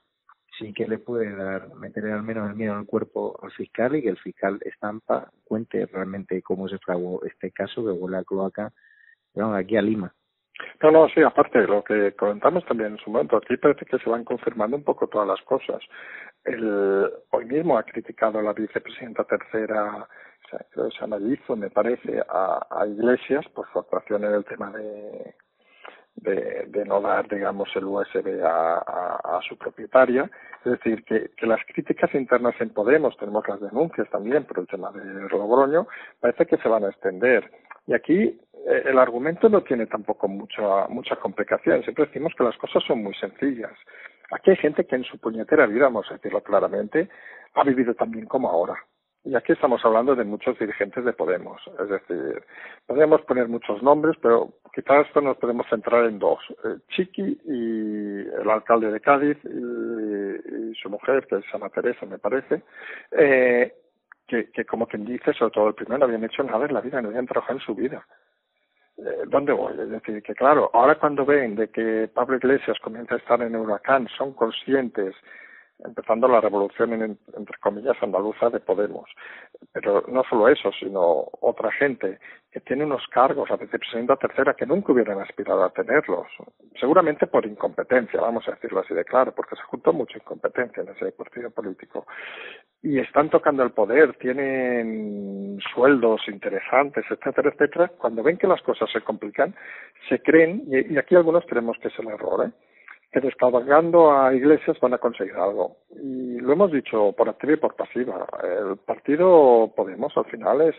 sí 0.60 0.74
que 0.74 0.90
le 0.90 0.98
puede 0.98 1.34
dar, 1.34 1.74
meter 1.76 2.06
al 2.08 2.22
menos 2.22 2.50
el 2.50 2.56
miedo 2.58 2.76
al 2.76 2.86
cuerpo 2.86 3.40
al 3.42 3.52
fiscal 3.54 3.96
y 3.96 4.02
que 4.02 4.10
el 4.10 4.18
fiscal 4.18 4.60
estampa 4.66 5.32
cuente 5.46 5.86
realmente 5.86 6.42
cómo 6.42 6.68
se 6.68 6.80
fraguó 6.80 7.22
este 7.24 7.52
caso 7.52 7.86
que 7.86 7.92
huele 7.92 8.18
a 8.18 8.24
cloaca, 8.26 8.74
aquí 9.56 9.78
a 9.78 9.82
Lima. 9.82 10.14
No, 10.82 10.92
no, 10.92 11.08
sí, 11.10 11.22
aparte, 11.22 11.66
lo 11.66 11.82
que 11.82 12.12
comentamos 12.12 12.66
también 12.66 12.92
en 12.92 12.98
su 12.98 13.10
momento, 13.10 13.38
aquí 13.38 13.56
parece 13.56 13.86
que 13.86 14.00
se 14.00 14.10
van 14.10 14.26
confirmando 14.26 14.76
un 14.76 14.84
poco 14.84 15.08
todas 15.08 15.28
las 15.28 15.42
cosas. 15.44 15.82
El, 16.46 17.10
hoy 17.32 17.46
mismo 17.46 17.78
ha 17.78 17.84
criticado 17.84 18.42
la 18.42 18.54
vicepresidenta 18.54 19.24
tercera, 19.24 20.08
o 20.46 20.50
sea, 20.50 20.60
creo 20.72 20.90
que 20.90 20.96
se 20.96 21.02
llama 21.02 21.18
me 21.56 21.70
parece, 21.70 22.22
a, 22.28 22.68
a 22.70 22.88
Iglesias 22.88 23.46
por 23.54 23.72
su 23.72 23.80
actuación 23.80 24.26
en 24.26 24.34
el 24.34 24.46
tema 24.46 24.72
de, 24.72 25.36
de, 26.16 26.86
no 26.86 27.02
dar, 27.02 27.28
digamos, 27.28 27.70
el 27.76 27.86
USB 27.86 28.44
a, 28.44 28.76
a, 28.78 29.38
a 29.38 29.42
su 29.48 29.58
propietaria. 29.58 30.30
Es 30.66 30.72
decir, 30.72 31.04
que, 31.06 31.32
que 31.36 31.46
las 31.46 31.60
críticas 31.66 32.14
internas 32.14 32.56
en 32.60 32.70
Podemos, 32.70 33.18
tenemos 33.18 33.48
las 33.48 33.60
denuncias 33.60 34.10
también 34.10 34.46
por 34.46 34.60
el 34.60 34.68
tema 34.68 34.92
de 34.92 35.04
Logroño, 35.30 35.88
parece 36.20 36.46
que 36.46 36.58
se 36.58 36.70
van 36.70 36.86
a 36.86 36.90
extender. 36.90 37.50
Y 37.88 37.94
aquí 37.94 38.40
eh, 38.68 38.84
el 38.86 38.98
argumento 38.98 39.50
no 39.50 39.62
tiene 39.62 39.88
tampoco 39.88 40.28
mucha, 40.28 40.88
mucha 40.88 41.16
complicación. 41.18 41.84
Siempre 41.84 42.06
decimos 42.06 42.34
que 42.38 42.44
las 42.44 42.58
cosas 42.58 42.84
son 42.88 43.04
muy 43.04 43.14
sencillas. 43.16 43.74
Aquí 44.32 44.52
hay 44.52 44.58
gente 44.58 44.86
que 44.86 44.96
en 44.96 45.04
su 45.04 45.18
puñetera 45.20 45.68
vida, 45.68 45.86
vamos 45.86 46.10
a 46.10 46.16
decirlo 46.16 46.42
claramente, 46.42 47.10
ha 47.54 47.64
vivido 47.64 47.94
tan 47.94 48.12
bien 48.12 48.26
como 48.26 48.50
ahora. 48.50 48.78
Y 49.26 49.36
aquí 49.36 49.54
estamos 49.54 49.84
hablando 49.86 50.16
de 50.16 50.26
muchos 50.26 50.60
dirigentes 50.60 51.06
de 51.06 51.14
Podemos. 51.14 51.62
Es 51.80 51.88
decir, 51.88 52.44
podríamos 52.86 53.22
poner 53.22 53.48
muchos 53.48 53.82
nombres, 53.82 54.18
pero 54.22 54.52
quizás 54.74 55.08
esto 55.08 55.22
nos 55.22 55.38
podemos 55.38 55.66
centrar 55.70 56.06
en 56.06 56.20
dos. 56.20 56.40
Eh, 56.66 56.76
Chiqui 56.90 57.40
y 57.46 58.20
el 58.20 58.50
alcalde 58.50 58.92
de 58.92 59.00
Cádiz 59.00 59.38
y, 59.46 60.74
su 60.76 60.90
mujer, 60.90 61.26
que 61.28 61.38
es 61.38 61.46
llama 61.54 61.70
Teresa, 61.70 62.06
me 62.06 62.18
parece, 62.18 62.64
eh, 63.12 63.74
que, 64.28 64.52
que 64.52 64.66
como 64.66 64.88
quien 64.88 65.06
dice, 65.06 65.32
sobre 65.34 65.52
todo 65.52 65.68
el 65.70 65.76
primero, 65.76 66.04
habían 66.04 66.24
hecho 66.26 66.44
nada 66.44 66.66
en 66.66 66.74
la 66.74 66.82
vida, 66.82 67.02
no 67.02 67.10
habían 67.10 67.28
trabajado 67.28 67.60
en 67.60 67.66
su 67.66 67.76
vida. 67.76 68.06
Eh, 68.98 69.24
¿Dónde 69.28 69.54
voy? 69.54 69.74
Es 69.80 69.90
decir, 69.90 70.22
que 70.22 70.36
claro, 70.36 70.70
ahora 70.74 70.96
cuando 70.96 71.26
ven 71.26 71.56
de 71.56 71.70
que 71.70 72.10
Pablo 72.14 72.38
Iglesias 72.38 72.78
comienza 72.80 73.16
a 73.16 73.18
estar 73.18 73.42
en 73.42 73.56
huracán, 73.56 74.08
son 74.18 74.34
conscientes 74.34 75.16
empezando 75.86 76.28
la 76.28 76.42
revolución, 76.42 76.94
en, 76.94 77.18
entre 77.38 77.58
comillas, 77.60 77.96
andaluza 78.02 78.50
de 78.50 78.60
Podemos. 78.60 79.10
Pero 79.72 80.04
no 80.08 80.24
solo 80.30 80.48
eso, 80.48 80.72
sino 80.80 81.28
otra 81.42 81.72
gente 81.72 82.20
que 82.52 82.60
tiene 82.60 82.86
unos 82.86 83.08
cargos 83.08 83.50
a 83.50 83.56
vicepresidenta 83.56 84.16
tercera 84.16 84.54
que 84.54 84.66
nunca 84.66 84.92
hubieran 84.92 85.20
aspirado 85.20 85.64
a 85.64 85.72
tenerlos. 85.72 86.28
Seguramente 86.80 87.28
por 87.28 87.46
incompetencia, 87.46 88.22
vamos 88.22 88.48
a 88.48 88.52
decirlo 88.52 88.82
así 88.82 88.94
de 88.94 89.06
claro, 89.06 89.34
porque 89.34 89.56
se 89.56 89.64
juntó 89.64 89.92
mucha 89.92 90.18
incompetencia 90.18 90.84
en 90.84 90.90
ese 90.90 91.12
partido 91.14 91.50
político. 91.50 92.06
Y 92.82 93.00
están 93.00 93.30
tocando 93.30 93.64
el 93.64 93.72
poder, 93.72 94.14
tienen 94.18 95.58
sueldos 95.74 96.22
interesantes, 96.28 97.06
etcétera, 97.10 97.50
etcétera. 97.50 97.88
Cuando 97.98 98.22
ven 98.22 98.38
que 98.38 98.48
las 98.48 98.62
cosas 98.62 98.90
se 98.92 99.02
complican, 99.02 99.56
se 100.10 100.22
creen, 100.22 100.64
y, 100.68 100.94
y 100.94 100.98
aquí 100.98 101.16
algunos 101.16 101.46
creemos 101.46 101.78
que 101.80 101.88
es 101.88 102.00
el 102.00 102.08
error, 102.08 102.46
¿eh? 102.46 102.52
Que 103.14 103.22
descabalgando 103.22 104.12
a 104.12 104.34
iglesias 104.34 104.78
van 104.82 104.96
a 104.96 104.98
conseguir 104.98 105.36
algo. 105.36 105.78
Y 105.92 106.40
lo 106.40 106.54
hemos 106.54 106.72
dicho 106.72 107.14
por 107.16 107.30
activa 107.30 107.54
y 107.54 107.58
por 107.58 107.76
pasiva. 107.76 108.28
El 108.44 108.78
partido 108.78 109.72
Podemos 109.76 110.12
al 110.18 110.26
final 110.26 110.62
es 110.62 110.76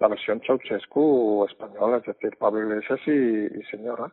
la 0.00 0.08
versión 0.08 0.40
Ceausescu 0.40 1.46
española, 1.48 1.98
es 1.98 2.04
decir, 2.04 2.36
Pablo 2.38 2.62
Iglesias 2.64 3.00
y, 3.06 3.62
señora. 3.70 4.12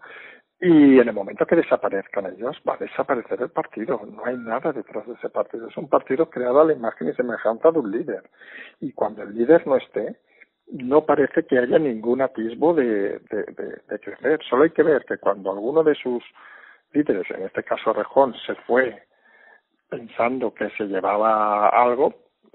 Y 0.62 1.00
en 1.00 1.10
el 1.10 1.14
momento 1.14 1.46
que 1.46 1.58
desaparezcan 1.58 2.28
ellos, 2.28 2.56
va 2.68 2.76
a 2.76 2.78
desaparecer 2.78 3.42
el 3.42 3.50
partido. 3.50 4.00
No 4.06 4.24
hay 4.24 4.38
nada 4.38 4.72
detrás 4.72 5.06
de 5.08 5.14
ese 5.16 5.30
partido. 5.30 5.68
Es 5.68 5.76
un 5.76 5.90
partido 5.90 6.30
creado 6.30 6.62
a 6.62 6.66
la 6.66 6.74
imagen 6.74 7.10
y 7.10 7.14
semejanza 7.14 7.72
de 7.72 7.80
un 7.80 7.92
líder. 7.92 8.24
Y 8.80 8.94
cuando 8.94 9.24
el 9.24 9.36
líder 9.36 9.66
no 9.68 9.76
esté, 9.76 10.16
no 10.68 11.06
parece 11.06 11.44
que 11.46 11.58
haya 11.58 11.80
ningún 11.80 12.22
atisbo 12.22 12.74
de, 12.74 13.20
de, 13.20 13.82
de 13.90 14.00
crecer. 14.00 14.40
Solo 14.48 14.64
hay 14.64 14.70
que 14.70 14.84
ver 14.84 15.04
que 15.06 15.18
cuando 15.18 15.52
alguno 15.52 15.84
de 15.84 15.96
sus 15.96 16.24
líderes, 16.94 17.30
en 17.32 17.44
este 17.44 17.64
caso 17.64 17.94
Rejón, 17.94 18.34
se 18.46 18.56
fue 18.56 19.04
pensando 19.90 20.54
que 20.54 20.70
se 20.72 20.86
llevaba 20.86 21.70
algo, 21.70 22.14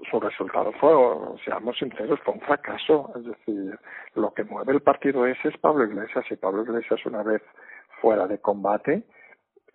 su 0.09 0.19
resultado 0.19 0.71
fue, 0.73 0.91
seamos 1.43 1.77
sinceros, 1.77 2.19
fue 2.21 2.33
un 2.33 2.41
fracaso. 2.41 3.11
Es 3.15 3.25
decir, 3.25 3.77
lo 4.15 4.33
que 4.33 4.43
mueve 4.43 4.73
el 4.73 4.81
partido 4.81 5.25
ese 5.25 5.49
es 5.49 5.57
Pablo 5.57 5.85
Iglesias 5.85 6.25
y 6.29 6.35
Pablo 6.35 6.63
Iglesias 6.63 7.05
una 7.05 7.23
vez 7.23 7.41
fuera 8.01 8.27
de 8.27 8.39
combate, 8.39 9.03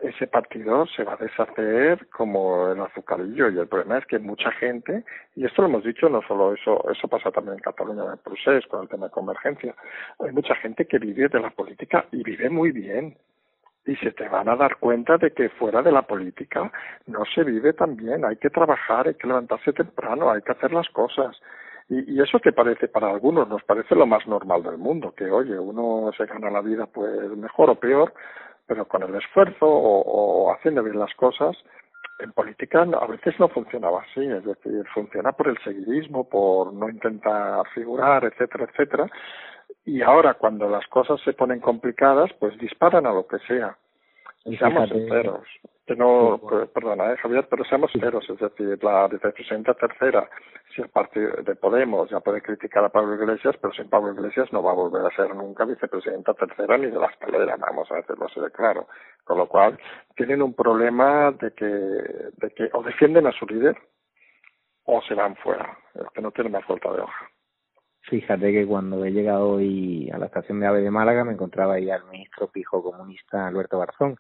ese 0.01 0.27
partido 0.27 0.87
se 0.87 1.05
va 1.05 1.15
a 1.15 1.17
deshacer 1.17 2.09
como 2.09 2.73
el 2.73 2.81
azucarillo 2.81 3.51
y 3.51 3.59
el 3.59 3.69
problema 3.69 3.99
es 3.99 4.07
que 4.07 4.19
mucha 4.19 4.51
gente, 4.53 5.05
y 5.35 5.45
esto 5.45 5.63
lo 5.63 5.69
hemos 5.69 5.85
dicho, 5.85 6.09
no 6.09 6.21
solo 6.23 6.55
eso, 6.55 6.85
eso 6.91 7.09
pasa 7.09 7.31
también 7.31 7.55
en 7.55 7.63
Cataluña, 7.63 8.03
en 8.13 8.19
Prusés, 8.19 8.67
con 8.67 8.83
el 8.83 8.89
tema 8.89 9.07
de 9.07 9.13
convergencia, 9.13 9.75
hay 10.19 10.33
mucha 10.33 10.55
gente 10.57 10.87
que 10.87 10.99
vive 10.99 11.29
de 11.29 11.41
la 11.41 11.51
política 11.51 12.07
y 12.13 12.23
vive 12.23 12.51
muy 12.51 12.73
bien, 12.73 13.17
y 13.87 13.97
se 13.97 14.13
te 14.13 14.29
van 14.29 14.49
a 14.49 14.57
dar 14.57 14.77
cuenta 14.77 15.19
de 15.19 15.33
que 15.33 15.51
fuera 15.51 15.83
de 15.83 15.93
la 15.93 16.03
política 16.03 16.73
no 17.07 17.25
se 17.35 17.45
vive 17.45 17.73
tan 17.75 17.97
bien, 17.97 18.25
hay 18.25 18.37
que 18.37 18.51
trabajar, 18.51 19.09
hay 19.09 19.15
que 19.15 19.27
levantarse 19.27 19.73
temprano, 19.73 20.31
hay 20.31 20.43
que 20.43 20.53
hacer 20.53 20.73
las 20.73 20.89
cosas. 20.89 21.37
Y, 21.89 22.15
y 22.15 22.23
eso 22.23 22.39
que 22.41 22.53
parece 22.53 22.89
para 22.89 23.11
algunos, 23.11 23.47
nos 23.49 23.63
parece 23.65 23.95
lo 23.95 24.07
más 24.07 24.27
normal 24.27 24.63
del 24.63 24.79
mundo, 24.79 25.13
que 25.15 25.31
oye, 25.31 25.59
uno 25.59 26.11
se 26.17 26.25
gana 26.25 26.51
la 26.51 26.63
vida 26.63 26.87
pues 26.87 27.31
mejor 27.37 27.71
o 27.71 27.75
peor, 27.75 28.15
pero 28.67 28.87
con 28.87 29.03
el 29.03 29.15
esfuerzo 29.17 29.67
o, 29.67 30.01
o 30.47 30.53
haciendo 30.55 30.83
bien 30.83 30.99
las 30.99 31.15
cosas, 31.15 31.55
en 32.21 32.33
política 32.33 32.83
a 32.83 33.07
veces 33.07 33.39
no 33.39 33.49
funcionaba 33.49 34.03
así, 34.03 34.25
es 34.25 34.45
decir, 34.45 34.85
funciona 34.95 35.33
por 35.33 35.49
el 35.49 35.59
seguidismo, 35.59 36.29
por 36.29 36.73
no 36.73 36.89
intentar 36.89 37.67
figurar, 37.75 38.25
etcétera, 38.25 38.65
etcétera, 38.71 39.11
y 39.85 40.03
ahora 40.03 40.35
cuando 40.35 40.69
las 40.69 40.87
cosas 40.89 41.21
se 41.23 41.33
ponen 41.33 41.61
complicadas, 41.61 42.31
pues 42.39 42.57
disparan 42.59 43.07
a 43.07 43.13
lo 43.13 43.27
que 43.27 43.39
sea. 43.41 43.77
Y 44.47 44.57
seamos 44.57 44.91
sinceros, 44.91 45.47
que 45.87 45.97
no, 45.97 46.41
perdona, 46.73 47.13
eh, 47.13 47.17
Javier, 47.17 47.47
pero 47.49 47.65
seamos 47.65 47.91
sinceros, 47.93 48.29
es 48.29 48.39
decir, 48.39 48.83
la 48.83 49.09
vicepresidenta 49.09 49.73
tercera, 49.75 50.29
si 50.75 50.83
el 50.83 50.89
partido 50.89 51.31
de 51.43 51.57
Podemos 51.57 52.11
ya 52.11 52.21
puede 52.21 52.43
criticar 52.43 52.85
a 52.85 52.91
Pablo 52.91 53.15
Iglesias, 53.15 53.57
pero 53.61 53.73
sin 53.73 53.89
Pablo 53.89 54.13
Iglesias 54.13 54.53
no 54.53 54.63
va 54.63 54.73
a 54.73 54.75
volver 54.75 55.07
a 55.07 55.17
ser 55.17 55.35
nunca 55.35 55.65
vicepresidenta 55.65 56.35
tercera 56.35 56.77
ni 56.77 56.87
de 56.87 56.99
la 56.99 57.07
escalera, 57.07 57.57
vamos 57.57 57.91
a 57.91 57.97
decirlo 57.97 58.27
así 58.27 58.41
de 58.41 58.51
claro. 58.51 58.87
Con 59.25 59.39
lo 59.39 59.47
cual, 59.47 59.79
tienen 60.17 60.43
un 60.43 60.55
problema 60.55 61.31
de 61.33 61.53
que, 61.53 61.65
de 61.65 62.51
que 62.55 62.69
o 62.73 62.83
defienden 62.83 63.27
a 63.27 63.33
su 63.33 63.47
líder 63.47 63.77
o 64.85 65.01
se 65.03 65.15
van 65.15 65.37
fuera, 65.37 65.79
es 65.95 66.07
que 66.15 66.21
no 66.21 66.31
tienen 66.33 66.53
más 66.53 66.67
vuelta 66.67 66.93
de 66.93 67.01
hoja. 67.01 67.31
Fíjate 68.11 68.53
que 68.53 68.67
cuando 68.67 69.05
he 69.05 69.11
llegado 69.11 69.51
hoy 69.51 70.11
a 70.13 70.19
la 70.19 70.27
estación 70.27 70.61
de 70.61 70.67
AVE 70.67 70.83
de 70.83 70.91
Málaga 70.91 71.25
me 71.25 71.33
encontraba 71.33 71.75
ahí 71.75 71.91
al 71.91 72.05
ministro 72.11 72.49
pijo 72.49 72.83
comunista 72.83 73.47
Alberto 73.47 73.79
Barzón, 73.79 74.17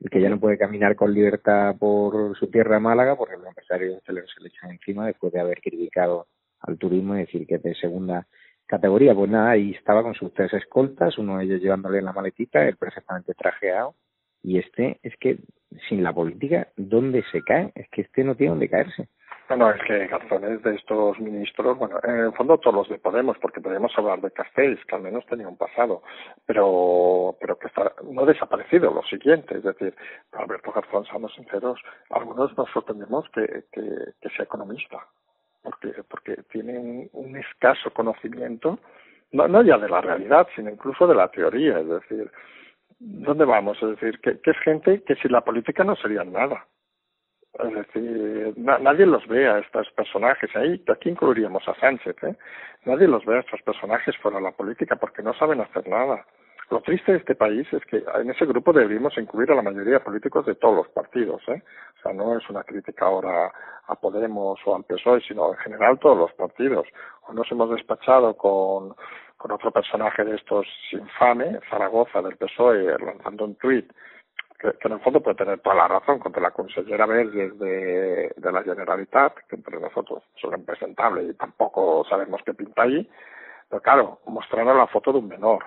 el 0.00 0.10
que 0.10 0.20
ya 0.20 0.30
no 0.30 0.40
puede 0.40 0.56
caminar 0.56 0.96
con 0.96 1.12
libertad 1.12 1.76
por 1.78 2.36
su 2.38 2.48
tierra 2.50 2.80
Málaga 2.80 3.14
porque 3.14 3.36
los 3.36 3.46
empresarios 3.46 4.02
se 4.04 4.12
le, 4.12 4.22
se 4.22 4.40
le 4.40 4.48
echan 4.48 4.70
encima 4.70 5.06
después 5.06 5.32
de 5.32 5.40
haber 5.40 5.60
criticado 5.60 6.28
al 6.60 6.78
turismo 6.78 7.14
y 7.14 7.20
decir 7.20 7.46
que 7.46 7.56
es 7.56 7.62
de 7.62 7.74
segunda 7.74 8.26
categoría. 8.64 9.14
Pues 9.14 9.30
nada, 9.30 9.50
ahí 9.50 9.72
estaba 9.72 10.02
con 10.02 10.14
sus 10.14 10.32
tres 10.32 10.52
escoltas, 10.54 11.18
uno 11.18 11.36
de 11.38 11.44
ellos 11.44 11.60
llevándole 11.60 12.00
la 12.00 12.14
maletita, 12.14 12.66
él 12.66 12.76
perfectamente 12.76 13.34
trajeado, 13.34 13.94
y 14.42 14.58
este 14.58 14.98
es 15.02 15.14
que 15.18 15.38
sin 15.88 16.02
la 16.02 16.12
política, 16.12 16.68
¿dónde 16.76 17.22
se 17.32 17.42
cae? 17.42 17.72
Es 17.74 17.88
que 17.90 18.02
este 18.02 18.24
no 18.24 18.34
tiene 18.34 18.50
dónde 18.50 18.68
caerse. 18.68 19.08
Bueno, 19.48 19.70
es 19.70 19.80
que 19.84 20.08
Garzón 20.08 20.44
es 20.44 20.60
de 20.62 20.74
estos 20.74 21.20
ministros, 21.20 21.78
bueno, 21.78 22.00
en 22.02 22.16
el 22.16 22.32
fondo 22.32 22.58
todos 22.58 22.74
los 22.74 22.88
de 22.88 22.98
Podemos, 22.98 23.38
porque 23.38 23.60
podemos 23.60 23.96
hablar 23.96 24.20
de 24.20 24.32
Castells, 24.32 24.84
que 24.86 24.96
al 24.96 25.02
menos 25.02 25.24
tenía 25.26 25.46
un 25.46 25.56
pasado, 25.56 26.02
pero, 26.44 27.36
pero 27.40 27.56
que 27.56 27.68
está, 27.68 27.92
no 28.02 28.22
ha 28.22 28.26
desaparecido, 28.26 28.90
lo 28.90 29.04
siguiente, 29.04 29.58
es 29.58 29.62
decir, 29.62 29.94
Alberto 30.32 30.72
Garzón, 30.72 31.04
seamos 31.04 31.32
sinceros, 31.34 31.80
algunos 32.10 32.56
nos 32.58 32.68
sorprendemos 32.70 33.28
que, 33.30 33.46
que, 33.70 33.82
que 34.20 34.28
sea 34.30 34.46
economista, 34.46 35.06
porque, 35.62 35.94
porque 36.08 36.42
tiene 36.50 37.08
un, 37.12 37.36
escaso 37.36 37.92
conocimiento, 37.92 38.80
no, 39.30 39.46
no 39.46 39.62
ya 39.62 39.78
de 39.78 39.88
la 39.88 40.00
realidad, 40.00 40.48
sino 40.56 40.70
incluso 40.70 41.06
de 41.06 41.14
la 41.14 41.28
teoría, 41.28 41.78
es 41.78 41.88
decir, 41.88 42.32
¿dónde 42.98 43.44
vamos? 43.44 43.80
Es 43.80 43.90
decir, 43.90 44.18
que, 44.20 44.40
que 44.40 44.50
es 44.50 44.58
gente 44.58 45.04
que 45.04 45.14
sin 45.16 45.30
la 45.30 45.42
política 45.42 45.84
no 45.84 45.94
serían 45.94 46.32
nada 46.32 46.66
es 47.64 47.74
decir, 47.74 48.54
nadie 48.56 49.06
los 49.06 49.26
ve 49.26 49.48
a 49.48 49.58
estos 49.58 49.90
personajes 49.92 50.54
ahí, 50.56 50.82
aquí 50.88 51.10
incluiríamos 51.10 51.66
a 51.68 51.74
Sánchez, 51.74 52.16
¿eh? 52.22 52.36
nadie 52.84 53.08
los 53.08 53.24
ve 53.24 53.36
a 53.36 53.40
estos 53.40 53.62
personajes 53.62 54.16
fuera 54.18 54.38
de 54.38 54.44
la 54.44 54.52
política 54.52 54.96
porque 54.96 55.22
no 55.22 55.34
saben 55.34 55.60
hacer 55.60 55.88
nada. 55.88 56.24
Lo 56.68 56.80
triste 56.80 57.12
de 57.12 57.18
este 57.18 57.36
país 57.36 57.66
es 57.72 57.84
que 57.86 58.02
en 58.20 58.30
ese 58.30 58.44
grupo 58.44 58.72
deberíamos 58.72 59.16
incluir 59.18 59.52
a 59.52 59.54
la 59.54 59.62
mayoría 59.62 59.94
de 59.94 60.00
políticos 60.00 60.46
de 60.46 60.56
todos 60.56 60.76
los 60.76 60.88
partidos, 60.88 61.40
¿eh? 61.46 61.62
O 61.98 62.02
sea, 62.02 62.12
no 62.12 62.36
es 62.36 62.50
una 62.50 62.64
crítica 62.64 63.06
ahora 63.06 63.52
a 63.86 63.94
Podemos 63.94 64.58
o 64.64 64.74
al 64.74 64.82
PSOE, 64.82 65.20
sino 65.20 65.52
en 65.52 65.58
general 65.58 65.98
todos 66.00 66.18
los 66.18 66.32
partidos. 66.32 66.88
O 67.28 67.32
nos 67.32 67.50
hemos 67.52 67.70
despachado 67.70 68.36
con, 68.36 68.96
con 69.36 69.52
otro 69.52 69.70
personaje 69.70 70.24
de 70.24 70.34
estos 70.34 70.66
infame, 70.90 71.60
Zaragoza 71.70 72.20
del 72.20 72.36
PSOE, 72.36 72.98
lanzando 72.98 73.44
un 73.44 73.54
tuit 73.54 73.88
que, 74.58 74.74
en 74.80 74.92
el 74.92 75.00
fondo 75.00 75.20
puede 75.20 75.36
tener 75.36 75.60
toda 75.60 75.76
la 75.76 75.88
razón 75.88 76.18
contra 76.18 76.42
la 76.42 76.50
consellera 76.50 77.06
Verges 77.06 77.58
de, 77.58 78.32
de 78.36 78.52
la 78.52 78.62
Generalitat, 78.62 79.34
que 79.48 79.56
entre 79.56 79.80
nosotros 79.80 80.22
es 80.36 80.44
una 80.44 80.58
impresentable 80.58 81.24
y 81.24 81.34
tampoco 81.34 82.04
sabemos 82.08 82.40
qué 82.44 82.54
pinta 82.54 82.82
allí, 82.82 83.08
pero 83.68 83.82
claro, 83.82 84.20
mostraron 84.26 84.78
la 84.78 84.86
foto 84.86 85.12
de 85.12 85.18
un 85.18 85.28
menor, 85.28 85.64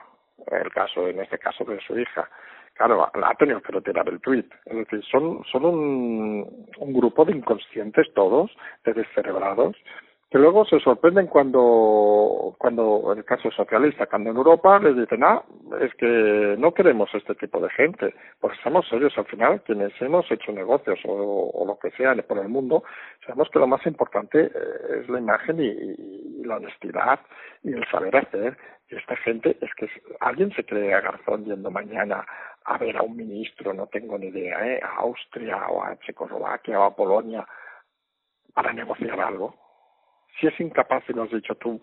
el 0.47 0.71
caso, 0.71 1.07
en 1.07 1.19
este 1.19 1.37
caso 1.37 1.63
de 1.65 1.79
su 1.81 1.97
hija. 1.97 2.29
Claro, 2.73 3.09
ha 3.13 3.35
tenido 3.35 3.61
que 3.61 3.73
retirar 3.73 4.07
el 4.07 4.21
tuit. 4.21 4.49
Es 4.65 4.77
decir, 4.77 5.03
son, 5.11 5.43
son 5.51 5.65
un 5.65 6.93
grupo 6.93 7.25
de 7.25 7.33
inconscientes 7.33 8.07
todos, 8.13 8.55
de 8.85 8.93
descerebrados, 8.93 9.75
que 10.29 10.37
luego 10.37 10.63
se 10.65 10.79
sorprenden 10.79 11.25
cuando, 11.25 12.55
cuando 12.59 13.13
el 13.13 13.25
caso 13.25 13.49
socialista, 13.49 14.05
cuando 14.05 14.29
en 14.29 14.37
Europa 14.37 14.77
les 14.77 14.95
dicen, 14.95 15.23
ah, 15.23 15.41
es 15.81 15.91
que 15.95 16.55
no 16.59 16.71
queremos 16.71 17.09
este 17.15 17.33
tipo 17.33 17.59
de 17.59 17.69
gente, 17.71 18.13
pues 18.39 18.55
estamos 18.55 18.87
serios 18.87 19.17
al 19.17 19.25
final, 19.25 19.63
quienes 19.63 19.91
hemos 19.99 20.29
hecho 20.31 20.51
negocios 20.51 20.99
o, 21.05 21.49
o 21.49 21.65
lo 21.65 21.79
que 21.79 21.89
sea 21.91 22.15
por 22.27 22.37
el 22.37 22.47
mundo, 22.47 22.83
sabemos 23.25 23.49
que 23.49 23.57
lo 23.57 23.65
más 23.65 23.83
importante 23.87 24.51
eh, 24.53 24.99
es 25.01 25.09
la 25.09 25.17
imagen 25.17 25.59
y, 25.59 25.67
y, 25.67 26.43
la 26.43 26.57
honestidad 26.57 27.19
y 27.63 27.73
el 27.73 27.85
saber 27.89 28.15
hacer. 28.15 28.57
Y 28.89 28.95
esta 28.95 29.15
gente, 29.17 29.57
es 29.61 29.73
que 29.75 29.87
alguien 30.19 30.51
se 30.53 30.63
cree 30.63 30.93
a 30.93 31.01
Garzón 31.01 31.45
yendo 31.45 31.71
mañana 31.71 32.25
a 32.65 32.77
ver 32.77 32.97
a 32.97 33.03
un 33.03 33.15
ministro, 33.15 33.73
no 33.73 33.87
tengo 33.87 34.17
ni 34.17 34.27
idea, 34.27 34.65
¿eh? 34.65 34.79
a 34.83 35.01
Austria 35.01 35.67
o 35.69 35.83
a 35.83 35.97
Checoslovaquia 35.99 36.79
o 36.79 36.83
a 36.83 36.95
Polonia 36.95 37.47
para 38.53 38.73
negociar 38.73 39.19
algo 39.21 39.68
si 40.39 40.47
es 40.47 40.59
incapaz, 40.59 41.03
y 41.09 41.13
lo 41.13 41.23
has 41.23 41.31
dicho 41.31 41.55
tú, 41.55 41.81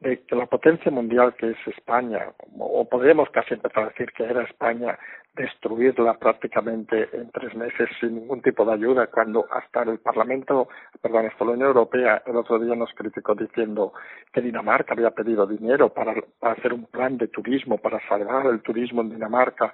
de 0.00 0.20
que 0.24 0.34
la 0.34 0.46
potencia 0.46 0.90
mundial 0.90 1.34
que 1.34 1.50
es 1.50 1.56
España, 1.66 2.32
o 2.58 2.88
podríamos 2.88 3.30
casi 3.30 3.54
empezar 3.54 3.84
a 3.84 3.88
decir 3.88 4.12
que 4.12 4.24
era 4.24 4.42
España, 4.42 4.98
destruirla 5.34 6.18
prácticamente 6.18 7.08
en 7.12 7.30
tres 7.30 7.54
meses 7.54 7.88
sin 8.00 8.16
ningún 8.16 8.42
tipo 8.42 8.64
de 8.64 8.74
ayuda, 8.74 9.06
cuando 9.06 9.46
hasta 9.50 9.82
el 9.82 9.98
Parlamento, 9.98 10.68
perdón, 11.00 11.26
hasta 11.26 11.44
la 11.44 11.52
Unión 11.52 11.68
Europea 11.68 12.22
el 12.26 12.36
otro 12.36 12.58
día 12.58 12.74
nos 12.74 12.92
criticó 12.94 13.34
diciendo 13.34 13.94
que 14.32 14.42
Dinamarca 14.42 14.92
había 14.92 15.10
pedido 15.10 15.46
dinero 15.46 15.88
para, 15.88 16.14
hacer 16.42 16.72
un 16.72 16.84
plan 16.86 17.16
de 17.16 17.28
turismo, 17.28 17.78
para 17.78 18.06
salvar 18.08 18.46
el 18.46 18.60
turismo 18.60 19.00
en 19.00 19.10
Dinamarca, 19.10 19.72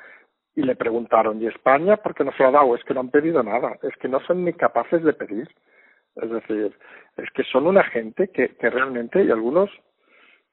y 0.54 0.62
le 0.62 0.76
preguntaron, 0.76 1.40
¿y 1.40 1.46
España 1.46 1.96
por 1.96 2.14
qué 2.14 2.24
no 2.24 2.32
se 2.32 2.42
lo 2.42 2.48
ha 2.50 2.52
dado? 2.52 2.74
Es 2.74 2.84
que 2.84 2.94
no 2.94 3.00
han 3.00 3.10
pedido 3.10 3.42
nada, 3.42 3.78
es 3.82 3.96
que 3.96 4.08
no 4.08 4.20
son 4.20 4.44
ni 4.44 4.52
capaces 4.52 5.02
de 5.02 5.12
pedir. 5.12 5.48
Es 6.22 6.30
decir, 6.30 6.76
es 7.16 7.30
que 7.30 7.44
son 7.44 7.66
una 7.66 7.84
gente 7.84 8.28
que, 8.28 8.56
que 8.56 8.70
realmente, 8.70 9.22
y 9.24 9.30
algunos 9.30 9.70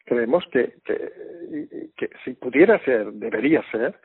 creemos 0.06 0.46
que, 0.52 0.76
que, 0.86 1.90
que 1.98 2.10
si 2.24 2.34
pudiera 2.34 2.80
ser, 2.84 3.12
debería 3.14 3.64
ser, 3.72 3.96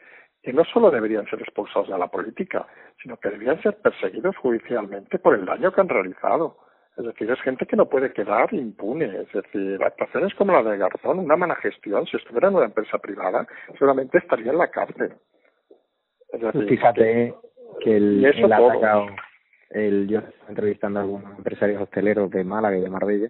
que 0.42 0.52
no 0.52 0.64
solo 0.64 0.90
deberían 0.90 1.26
ser 1.26 1.40
expulsados 1.40 1.88
de 1.88 1.98
la 1.98 2.08
política, 2.08 2.66
sino 3.02 3.16
que 3.18 3.28
deberían 3.28 3.60
ser 3.62 3.76
perseguidos 3.76 4.36
judicialmente 4.38 5.18
por 5.18 5.34
el 5.34 5.44
daño 5.44 5.72
que 5.72 5.80
han 5.80 5.88
realizado. 5.88 6.56
Es 6.96 7.04
decir, 7.04 7.30
es 7.30 7.40
gente 7.42 7.66
que 7.66 7.76
no 7.76 7.88
puede 7.88 8.12
quedar 8.12 8.52
impune. 8.52 9.22
Es 9.22 9.32
decir, 9.32 9.82
actuaciones 9.82 10.34
como 10.34 10.52
la 10.52 10.62
de 10.62 10.78
Garzón, 10.78 11.18
una 11.18 11.36
mala 11.36 11.56
gestión, 11.56 12.06
si 12.06 12.16
estuviera 12.16 12.48
en 12.48 12.56
una 12.56 12.66
empresa 12.66 12.98
privada, 12.98 13.46
seguramente 13.72 14.18
estaría 14.18 14.52
en 14.52 14.58
la 14.58 14.70
cárcel. 14.70 15.14
Es 16.32 16.40
decir, 16.40 16.68
Fíjate 16.68 17.34
que 17.80 17.96
el, 17.96 18.24
el 18.24 18.52
atacado, 18.52 19.06
el, 19.70 20.08
yo 20.08 20.18
estoy 20.18 20.48
entrevistando 20.48 21.00
a 21.00 21.02
algunos 21.02 21.38
empresarios 21.38 21.82
hosteleros 21.82 22.30
de 22.30 22.44
Málaga 22.44 22.76
y 22.76 22.80
de 22.80 22.90
Marbella, 22.90 23.28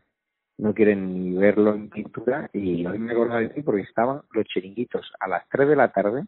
no 0.59 0.75
quieren 0.75 1.15
ni 1.15 1.37
verlo 1.37 1.75
en 1.75 1.89
pintura 1.89 2.51
y 2.53 2.85
hoy 2.87 2.99
me 2.99 3.13
acuerdo 3.13 3.37
de 3.37 3.49
decir 3.49 3.65
porque 3.65 3.83
estaban 3.83 4.23
los 4.33 4.45
chiringuitos 4.47 5.11
a 5.19 5.29
las 5.29 5.49
3 5.49 5.69
de 5.69 5.77
la 5.77 5.93
tarde 5.93 6.25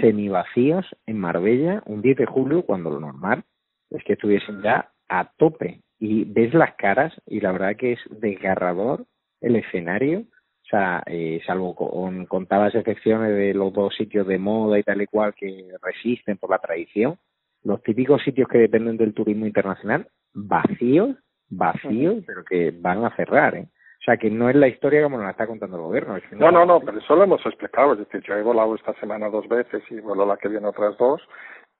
semivacíos 0.00 0.84
en 1.06 1.18
Marbella 1.18 1.82
un 1.86 2.02
10 2.02 2.16
de 2.16 2.26
julio 2.26 2.62
cuando 2.62 2.90
lo 2.90 3.00
normal 3.00 3.44
es 3.90 4.02
que 4.04 4.14
estuviesen 4.14 4.62
ya 4.62 4.90
a 5.08 5.30
tope. 5.36 5.80
Y 5.98 6.24
ves 6.24 6.52
las 6.52 6.74
caras 6.74 7.14
y 7.26 7.40
la 7.40 7.52
verdad 7.52 7.76
que 7.76 7.92
es 7.92 8.00
desgarrador 8.10 9.06
el 9.40 9.56
escenario. 9.56 10.20
O 10.20 10.68
sea, 10.68 11.02
eh, 11.06 11.40
salvo 11.46 11.74
con 11.74 12.26
contadas 12.26 12.74
excepciones 12.74 13.30
de 13.30 13.54
los 13.54 13.72
dos 13.72 13.94
sitios 13.94 14.26
de 14.26 14.38
moda 14.38 14.78
y 14.78 14.82
tal 14.82 15.00
y 15.00 15.06
cual 15.06 15.34
que 15.34 15.68
resisten 15.80 16.36
por 16.38 16.50
la 16.50 16.58
tradición, 16.58 17.16
los 17.66 17.82
típicos 17.82 18.22
sitios 18.22 18.48
que 18.48 18.58
dependen 18.58 18.96
del 18.96 19.12
turismo 19.12 19.44
internacional, 19.44 20.06
vacíos, 20.32 21.16
vacíos, 21.48 22.22
pero 22.24 22.44
que 22.44 22.72
van 22.78 23.04
a 23.04 23.14
cerrar, 23.16 23.56
¿eh? 23.56 23.68
O 24.00 24.04
sea, 24.06 24.16
que 24.18 24.30
no 24.30 24.48
es 24.48 24.54
la 24.54 24.68
historia 24.68 25.02
como 25.02 25.16
nos 25.16 25.24
la 25.24 25.32
está 25.32 25.48
contando 25.48 25.76
el 25.76 25.82
gobierno. 25.82 26.16
no, 26.32 26.52
no, 26.52 26.64
no, 26.64 26.80
pero 26.80 26.98
eso 26.98 27.16
lo 27.16 27.24
hemos 27.24 27.44
explicado. 27.44 27.94
Es 27.94 27.98
decir, 27.98 28.22
yo 28.22 28.34
he 28.34 28.42
volado 28.42 28.76
esta 28.76 28.94
semana 29.00 29.28
dos 29.28 29.48
veces 29.48 29.82
y 29.90 29.98
vuelo 29.98 30.24
la 30.24 30.36
que 30.36 30.48
viene 30.48 30.68
otras 30.68 30.96
dos 30.96 31.20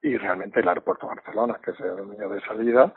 y 0.03 0.17
realmente 0.17 0.59
el 0.59 0.69
aeropuerto 0.69 1.07
de 1.07 1.15
Barcelona, 1.15 1.61
que 1.65 1.71
es 1.71 1.79
el 1.79 2.11
niño 2.11 2.29
de 2.31 2.41
salida, 2.41 2.93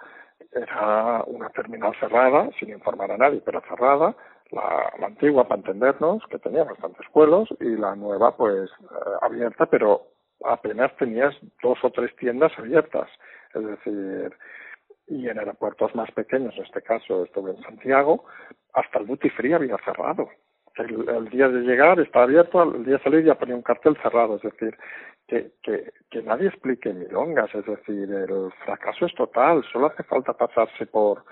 era 0.51 1.23
una 1.27 1.49
terminal 1.49 1.93
cerrada, 1.99 2.49
sin 2.59 2.69
informar 2.69 3.11
a 3.11 3.17
nadie, 3.17 3.43
pero 3.45 3.61
cerrada, 3.69 4.15
la, 4.49 4.93
la 4.99 5.07
antigua, 5.07 5.47
para 5.47 5.59
entendernos, 5.59 6.23
que 6.31 6.39
tenía 6.39 6.63
bastantes 6.63 7.05
vuelos, 7.13 7.49
y 7.59 7.75
la 7.75 7.95
nueva, 7.95 8.35
pues, 8.35 8.69
eh, 8.69 8.95
abierta, 9.21 9.67
pero 9.67 10.07
apenas 10.45 10.95
tenías 10.97 11.35
dos 11.61 11.77
o 11.83 11.91
tres 11.91 12.15
tiendas 12.15 12.51
abiertas. 12.57 13.09
Es 13.53 13.65
decir, 13.65 14.33
y 15.07 15.27
en 15.27 15.39
aeropuertos 15.39 15.93
más 15.95 16.11
pequeños, 16.11 16.55
en 16.55 16.63
este 16.63 16.81
caso 16.81 17.23
estuve 17.25 17.51
en 17.51 17.61
Santiago, 17.63 18.25
hasta 18.73 18.99
el 18.99 19.07
duty 19.07 19.29
free 19.29 19.53
había 19.53 19.77
cerrado. 19.83 20.29
El, 20.75 21.09
el, 21.09 21.29
día 21.29 21.49
de 21.49 21.61
llegar 21.61 21.99
estaba 21.99 22.25
abierto, 22.25 22.63
el 22.63 22.85
día 22.85 22.97
de 22.97 23.03
salir 23.03 23.25
ya 23.25 23.35
ponía 23.35 23.55
un 23.55 23.63
cartel 23.63 23.97
cerrado, 24.01 24.35
es 24.35 24.43
decir, 24.43 24.77
que, 25.27 25.51
que, 25.61 25.91
que 26.09 26.21
nadie 26.21 26.47
explique 26.47 26.93
milongas, 26.93 27.53
es 27.53 27.65
decir, 27.65 28.09
el 28.09 28.51
fracaso 28.63 29.07
es 29.07 29.13
total, 29.15 29.63
solo 29.73 29.87
hace 29.87 30.03
falta 30.03 30.33
pasarse 30.33 30.85
por, 30.85 31.23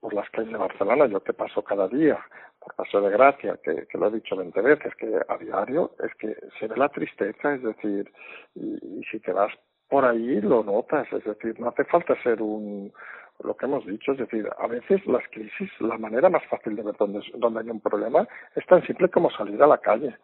por 0.00 0.14
las 0.14 0.28
calles 0.30 0.52
de 0.52 0.58
Barcelona, 0.58 1.06
yo 1.06 1.20
que 1.20 1.32
paso 1.32 1.62
cada 1.62 1.88
día, 1.88 2.18
por 2.60 2.74
Paseo 2.74 3.00
de 3.00 3.10
Gracia, 3.10 3.58
que, 3.62 3.86
lo 3.98 4.08
he 4.08 4.12
dicho 4.12 4.36
20 4.36 4.60
veces, 4.60 4.94
que 4.96 5.20
a 5.28 5.36
diario 5.38 5.92
es 6.02 6.14
que 6.14 6.36
se 6.58 6.68
ve 6.68 6.76
la 6.76 6.88
tristeza, 6.88 7.54
es 7.54 7.62
decir, 7.62 8.12
y, 8.54 9.00
y, 9.00 9.04
si 9.10 9.20
te 9.20 9.32
vas 9.32 9.52
por 9.88 10.04
ahí 10.04 10.40
lo 10.40 10.62
notas, 10.62 11.10
es 11.12 11.24
decir, 11.24 11.58
no 11.58 11.68
hace 11.68 11.84
falta 11.84 12.20
ser 12.22 12.42
un, 12.42 12.92
lo 13.44 13.56
que 13.56 13.66
hemos 13.66 13.86
dicho, 13.86 14.12
es 14.12 14.18
decir, 14.18 14.48
a 14.58 14.66
veces 14.66 15.04
las 15.06 15.22
crisis, 15.30 15.70
la 15.80 15.96
manera 15.96 16.28
más 16.28 16.44
fácil 16.46 16.76
de 16.76 16.82
ver 16.82 16.96
dónde, 16.98 17.20
dónde 17.36 17.60
hay 17.60 17.70
un 17.70 17.80
problema 17.80 18.26
es 18.54 18.66
tan 18.66 18.84
simple 18.86 19.08
como 19.08 19.30
salir 19.30 19.62
a 19.62 19.66
la 19.66 19.78
calle. 19.78 20.16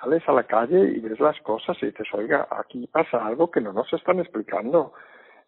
Sales 0.00 0.22
a 0.28 0.32
la 0.32 0.44
calle 0.44 0.78
y 0.78 1.00
ves 1.00 1.18
las 1.18 1.40
cosas 1.40 1.76
y 1.82 1.86
dices, 1.86 2.06
oiga, 2.12 2.46
aquí 2.50 2.86
pasa 2.86 3.24
algo 3.24 3.50
que 3.50 3.60
no 3.60 3.72
nos 3.72 3.92
están 3.92 4.20
explicando 4.20 4.92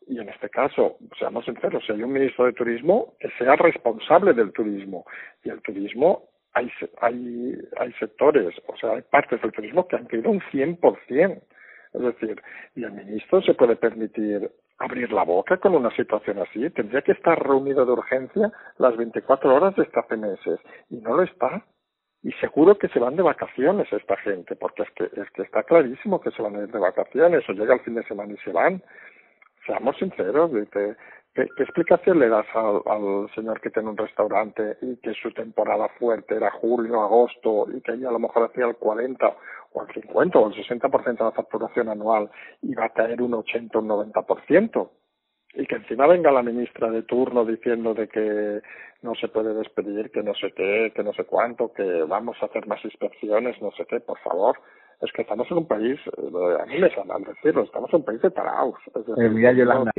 y 0.07 0.19
en 0.19 0.29
este 0.29 0.49
caso, 0.49 0.97
seamos 1.19 1.45
sinceros, 1.45 1.85
si 1.87 1.93
hay 1.93 2.03
un 2.03 2.13
ministro 2.13 2.47
de 2.47 2.53
turismo, 2.53 3.15
que 3.21 3.29
sea 3.39 3.57
responsable 3.57 4.33
del 4.33 4.53
turismo. 4.53 5.05
Y 5.45 5.51
el 5.51 5.61
turismo, 5.63 6.29
hay, 6.53 6.71
hay, 7.01 7.55
hay 7.79 7.93
sectores, 7.95 8.55
o 8.67 8.77
sea, 8.77 8.93
hay 8.93 9.03
partes 9.03 9.41
del 9.41 9.53
turismo 9.53 9.87
que 9.87 9.97
han 9.97 10.07
caído 10.07 10.31
un 10.31 10.41
100%. 10.41 11.43
Es 11.93 12.01
decir, 12.01 12.41
y 12.77 12.85
el 12.85 12.93
ministro 12.93 13.43
se 13.43 13.55
puede 13.55 13.77
permitir 13.77 14.51
abrir 14.79 15.13
la 15.13 15.25
boca 15.25 15.59
con 15.59 15.75
una 15.75 15.95
situación 15.95 16.39
así. 16.39 16.71
Tendría 16.71 17.03
que 17.03 17.13
estar 17.13 17.39
reunido 17.41 17.85
de 17.85 17.93
urgencia 17.93 18.53
las 18.79 18.97
24 18.97 19.55
horas 19.55 19.77
de 19.77 19.89
hace 19.93 20.17
meses. 20.17 20.59
Y 20.89 20.99
no 20.99 21.17
lo 21.17 21.23
está. 21.23 21.65
Y 22.23 22.33
seguro 22.33 22.79
que 22.79 22.89
se 22.89 22.99
van 22.99 23.17
de 23.17 23.23
vacaciones 23.23 23.91
esta 23.93 24.17
gente, 24.19 24.55
porque 24.55 24.83
es 24.83 24.91
que, 24.91 25.05
es 25.05 25.31
que 25.31 25.43
está 25.43 25.63
clarísimo 25.63 26.21
que 26.21 26.31
se 26.31 26.43
van 26.43 26.57
a 26.57 26.61
ir 26.61 26.69
de 26.69 26.79
vacaciones 26.79 27.49
o 27.49 27.53
llega 27.53 27.75
el 27.75 27.81
fin 27.81 27.95
de 27.95 28.05
semana 28.05 28.33
y 28.33 28.37
se 28.39 28.53
van 28.53 28.83
seamos 29.71 29.97
sinceros, 29.97 30.53
dice, 30.53 30.97
¿Qué, 31.33 31.43
explicación 31.43 32.19
le 32.19 32.29
das 32.29 32.47
al, 32.55 32.83
al, 32.87 33.31
señor 33.37 33.61
que 33.61 33.71
tiene 33.71 33.89
un 33.89 33.97
restaurante 33.97 34.77
y 34.83 34.97
que 34.97 35.15
su 35.15 35.31
temporada 35.31 35.89
fuerte 35.91 36.35
era 36.35 36.51
julio, 36.51 37.03
agosto 37.03 37.69
y 37.73 37.81
que 37.83 37.93
ella 37.93 38.09
a 38.09 38.13
lo 38.13 38.19
mejor 38.19 38.51
hacía 38.51 38.67
el 38.67 38.75
40 38.75 39.37
o 39.73 39.83
el 39.83 39.95
50 39.95 40.39
o 40.39 40.49
el 40.49 40.55
60% 40.55 41.19
de 41.19 41.25
la 41.25 41.31
facturación 41.31 41.89
anual 41.89 42.29
y 42.63 42.75
va 42.75 42.87
a 42.87 42.93
caer 42.93 43.23
un 43.23 43.35
80 43.35 43.79
o 43.79 43.81
un 43.81 43.89
90%? 43.89 44.91
y 45.53 45.67
que 45.67 45.75
encima 45.75 46.07
venga 46.07 46.31
la 46.31 46.45
ministra 46.45 46.91
de 46.91 47.03
turno 47.03 47.45
diciendo 47.45 47.93
de 47.93 48.09
que 48.09 48.61
no 49.03 49.17
se 49.17 49.27
puede 49.27 49.53
despedir, 49.53 50.13
que 50.13 50.23
no 50.23 50.33
sé 50.35 50.53
qué, 50.53 50.93
que 50.95 51.03
no 51.03 51.13
sé 51.13 51.25
cuánto, 51.25 51.73
que 51.73 52.05
vamos 52.05 52.37
a 52.41 52.47
hacer 52.47 52.69
más 52.69 52.85
inspecciones, 52.85 53.61
no 53.61 53.73
sé 53.73 53.85
qué, 53.87 53.99
por 53.99 54.19
favor 54.21 54.57
es 55.01 55.13
que 55.13 55.23
estamos 55.23 55.51
en 55.51 55.59
un 55.59 55.67
país, 55.67 55.99
eh, 56.19 56.57
a 56.61 56.67
mí 56.67 56.79
me 56.79 56.87
al 56.87 57.25
decirlo, 57.25 57.63
estamos 57.63 57.91
en 57.93 58.01
un 58.01 58.05
país 58.05 58.21
de 58.21 58.31
taraos. 58.31 58.79
Eh, 58.95 59.29
mira 59.29 59.53
Yolanda 59.53 59.93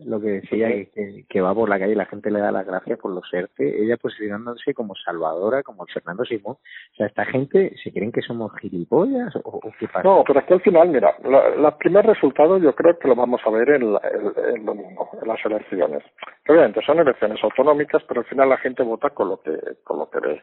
lo 0.00 0.20
que 0.20 0.28
decía, 0.28 0.68
que, 0.68 1.24
que, 1.28 1.40
va 1.40 1.54
por 1.54 1.68
la 1.68 1.78
calle 1.78 1.92
y 1.92 1.96
la 1.96 2.06
gente 2.06 2.30
le 2.30 2.40
da 2.40 2.50
las 2.50 2.66
gracias 2.66 2.98
por 2.98 3.12
los 3.12 3.24
ERTE, 3.32 3.84
ella 3.84 3.96
posicionándose 3.96 4.74
como 4.74 4.96
salvadora, 4.96 5.62
como 5.62 5.86
Fernando 5.86 6.24
Simón. 6.24 6.56
O 6.56 6.96
sea, 6.96 7.06
esta 7.06 7.24
gente, 7.24 7.72
¿se 7.82 7.92
creen 7.92 8.10
que 8.10 8.20
somos 8.20 8.50
gilipollas 8.58 9.32
o, 9.44 9.60
qué 9.78 9.86
pasa? 9.86 10.02
No, 10.02 10.24
pero 10.26 10.40
es 10.40 10.46
que 10.46 10.54
al 10.54 10.60
final, 10.60 10.88
mira, 10.88 11.14
el 11.22 11.74
primer 11.78 12.04
resultado 12.04 12.58
yo 12.58 12.74
creo 12.74 12.98
que 12.98 13.06
lo 13.06 13.14
vamos 13.14 13.40
a 13.44 13.50
ver 13.50 13.70
en 13.70 13.82
el, 13.82 14.64
domingo, 14.64 15.08
en 15.20 15.28
las 15.28 15.44
elecciones. 15.44 16.02
obviamente 16.48 16.80
son 16.84 16.98
elecciones 16.98 17.38
autonómicas, 17.44 18.02
pero 18.08 18.22
al 18.22 18.26
final 18.26 18.48
la 18.48 18.58
gente 18.58 18.82
vota 18.82 19.10
con 19.10 19.28
lo 19.28 19.40
que, 19.40 19.56
con 19.84 19.98
lo 19.98 20.10
que 20.10 20.18
ve 20.18 20.42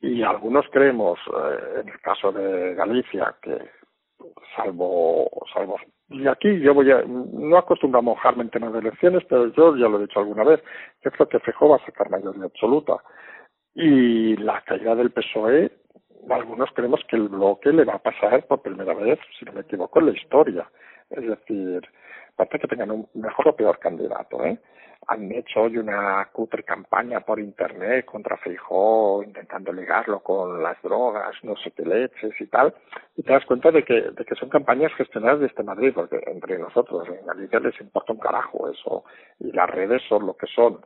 y 0.00 0.22
algunos 0.22 0.66
creemos, 0.70 1.18
eh, 1.28 1.80
en 1.80 1.88
el 1.88 2.00
caso 2.00 2.32
de 2.32 2.74
Galicia, 2.74 3.34
que 3.42 3.58
salvo, 4.56 5.28
salvo, 5.52 5.78
y 6.08 6.26
aquí 6.28 6.60
yo 6.60 6.72
voy 6.72 6.90
a, 6.92 7.02
no 7.04 7.58
acostumbro 7.58 7.98
a 7.98 8.02
mojarme 8.02 8.44
en 8.44 8.50
temas 8.50 8.72
de 8.72 8.78
elecciones, 8.78 9.24
pero 9.28 9.52
yo 9.52 9.76
ya 9.76 9.88
lo 9.88 9.98
he 9.98 10.02
dicho 10.02 10.20
alguna 10.20 10.44
vez, 10.44 10.62
yo 11.02 11.10
creo 11.10 11.28
que 11.28 11.40
Feijóo 11.40 11.70
va 11.70 11.76
a 11.76 11.84
sacar 11.84 12.10
mayoría 12.10 12.44
absoluta. 12.44 12.96
Y 13.74 14.36
la 14.36 14.62
caída 14.62 14.94
del 14.94 15.10
PSOE, 15.10 15.70
algunos 16.30 16.70
creemos 16.72 17.00
que 17.08 17.16
el 17.16 17.28
bloque 17.28 17.72
le 17.72 17.84
va 17.84 17.94
a 17.94 18.02
pasar 18.02 18.46
por 18.46 18.62
primera 18.62 18.94
vez, 18.94 19.18
si 19.38 19.44
no 19.44 19.52
me 19.52 19.60
equivoco, 19.62 19.98
en 19.98 20.06
la 20.06 20.12
historia. 20.12 20.70
Es 21.10 21.26
decir, 21.26 21.82
parece 22.36 22.60
que 22.60 22.68
tengan 22.68 22.92
un 22.92 23.08
mejor 23.14 23.48
o 23.48 23.56
peor 23.56 23.78
candidato, 23.78 24.44
¿eh? 24.44 24.58
Han 25.08 25.30
hecho 25.32 25.62
hoy 25.62 25.78
una 25.78 26.28
cutre 26.32 26.64
campaña 26.64 27.20
por 27.20 27.38
internet 27.38 28.04
contra 28.04 28.36
Feijó, 28.38 29.22
intentando 29.22 29.72
ligarlo 29.72 30.20
con 30.20 30.62
las 30.62 30.80
drogas, 30.82 31.32
no 31.44 31.56
sé 31.56 31.70
qué 31.70 31.84
leches 31.84 32.40
y 32.40 32.46
tal, 32.46 32.74
y 33.16 33.22
te 33.22 33.32
das 33.32 33.44
cuenta 33.46 33.70
de 33.70 33.84
que, 33.84 33.94
de 33.94 34.24
que 34.24 34.34
son 34.34 34.48
campañas 34.48 34.92
gestionadas 34.94 35.40
desde 35.40 35.62
Madrid, 35.62 35.92
porque 35.94 36.20
entre 36.26 36.58
nosotros 36.58 37.08
en 37.08 37.24
Galicia 37.24 37.60
les 37.60 37.80
importa 37.80 38.12
un 38.12 38.18
carajo 38.18 38.68
eso, 38.70 39.04
y 39.38 39.52
las 39.52 39.70
redes 39.70 40.02
son 40.08 40.26
lo 40.26 40.36
que 40.36 40.46
son. 40.48 40.80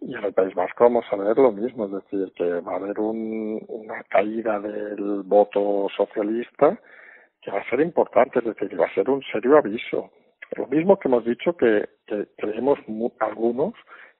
Y 0.00 0.14
en 0.14 0.24
el 0.24 0.32
País 0.34 0.54
Vasco 0.54 0.84
vamos 0.84 1.06
a 1.10 1.16
ver 1.16 1.36
lo 1.38 1.50
mismo, 1.50 1.86
es 1.86 1.92
decir, 1.92 2.32
que 2.36 2.60
va 2.60 2.74
a 2.74 2.76
haber 2.76 3.00
un, 3.00 3.64
una 3.68 4.02
caída 4.04 4.60
del 4.60 5.22
voto 5.24 5.88
socialista 5.96 6.78
que 7.40 7.50
va 7.50 7.60
a 7.60 7.70
ser 7.70 7.80
importante, 7.80 8.38
es 8.40 8.44
decir, 8.44 8.78
va 8.78 8.86
a 8.86 8.94
ser 8.94 9.08
un 9.08 9.22
serio 9.32 9.56
aviso 9.56 10.10
lo 10.56 10.66
mismo 10.66 10.98
que 10.98 11.08
hemos 11.08 11.24
dicho 11.24 11.56
que, 11.56 11.88
creemos 12.36 12.78
algunos 13.20 13.74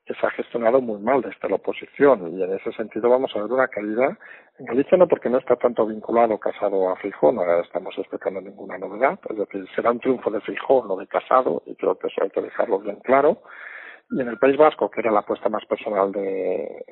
que 0.05 0.15
se 0.15 0.27
ha 0.27 0.31
gestionado 0.31 0.81
muy 0.81 1.01
mal 1.01 1.21
desde 1.21 1.49
la 1.49 1.57
oposición 1.57 2.37
y 2.37 2.43
en 2.43 2.53
ese 2.53 2.73
sentido 2.73 3.11
vamos 3.11 3.35
a 3.35 3.43
ver 3.43 3.51
una 3.51 3.69
caída 3.69 4.17
en 4.59 4.67
Galicia 4.67 4.97
no 4.97 5.09
porque 5.09 5.29
no 5.29 5.39
está 5.39 5.57
tanto 5.57 5.87
vinculado 5.87 6.39
Casado 6.39 6.91
a 6.91 6.97
Fijón, 6.97 7.37
no 7.37 7.61
estamos 7.61 7.97
explicando 7.99 8.41
ninguna 8.41 8.79
novedad, 8.79 9.19
es 9.29 9.37
decir, 9.37 9.67
será 9.75 9.91
un 9.91 10.01
triunfo 10.01 10.31
de 10.31 10.41
Fijón, 10.41 10.89
no 10.89 10.97
de 10.97 11.07
Casado 11.07 11.63
y 11.67 11.75
creo 11.75 11.99
que 11.99 12.07
eso 12.07 12.23
hay 12.23 12.31
que 12.31 12.43
dejarlo 12.43 12.79
bien 12.79 12.97
claro. 13.01 13.43
Y 14.11 14.21
en 14.21 14.29
el 14.29 14.39
País 14.39 14.57
Vasco, 14.57 14.89
que 14.89 15.01
era 15.01 15.11
la 15.11 15.21
apuesta 15.21 15.49
más 15.49 15.65
personal 15.67 16.13
de, 16.13 16.85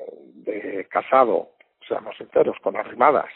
de 0.45 0.85
Casado, 0.89 1.51
seamos 1.87 2.17
sinceros, 2.17 2.57
con 2.61 2.75
arrimadas, 2.75 3.29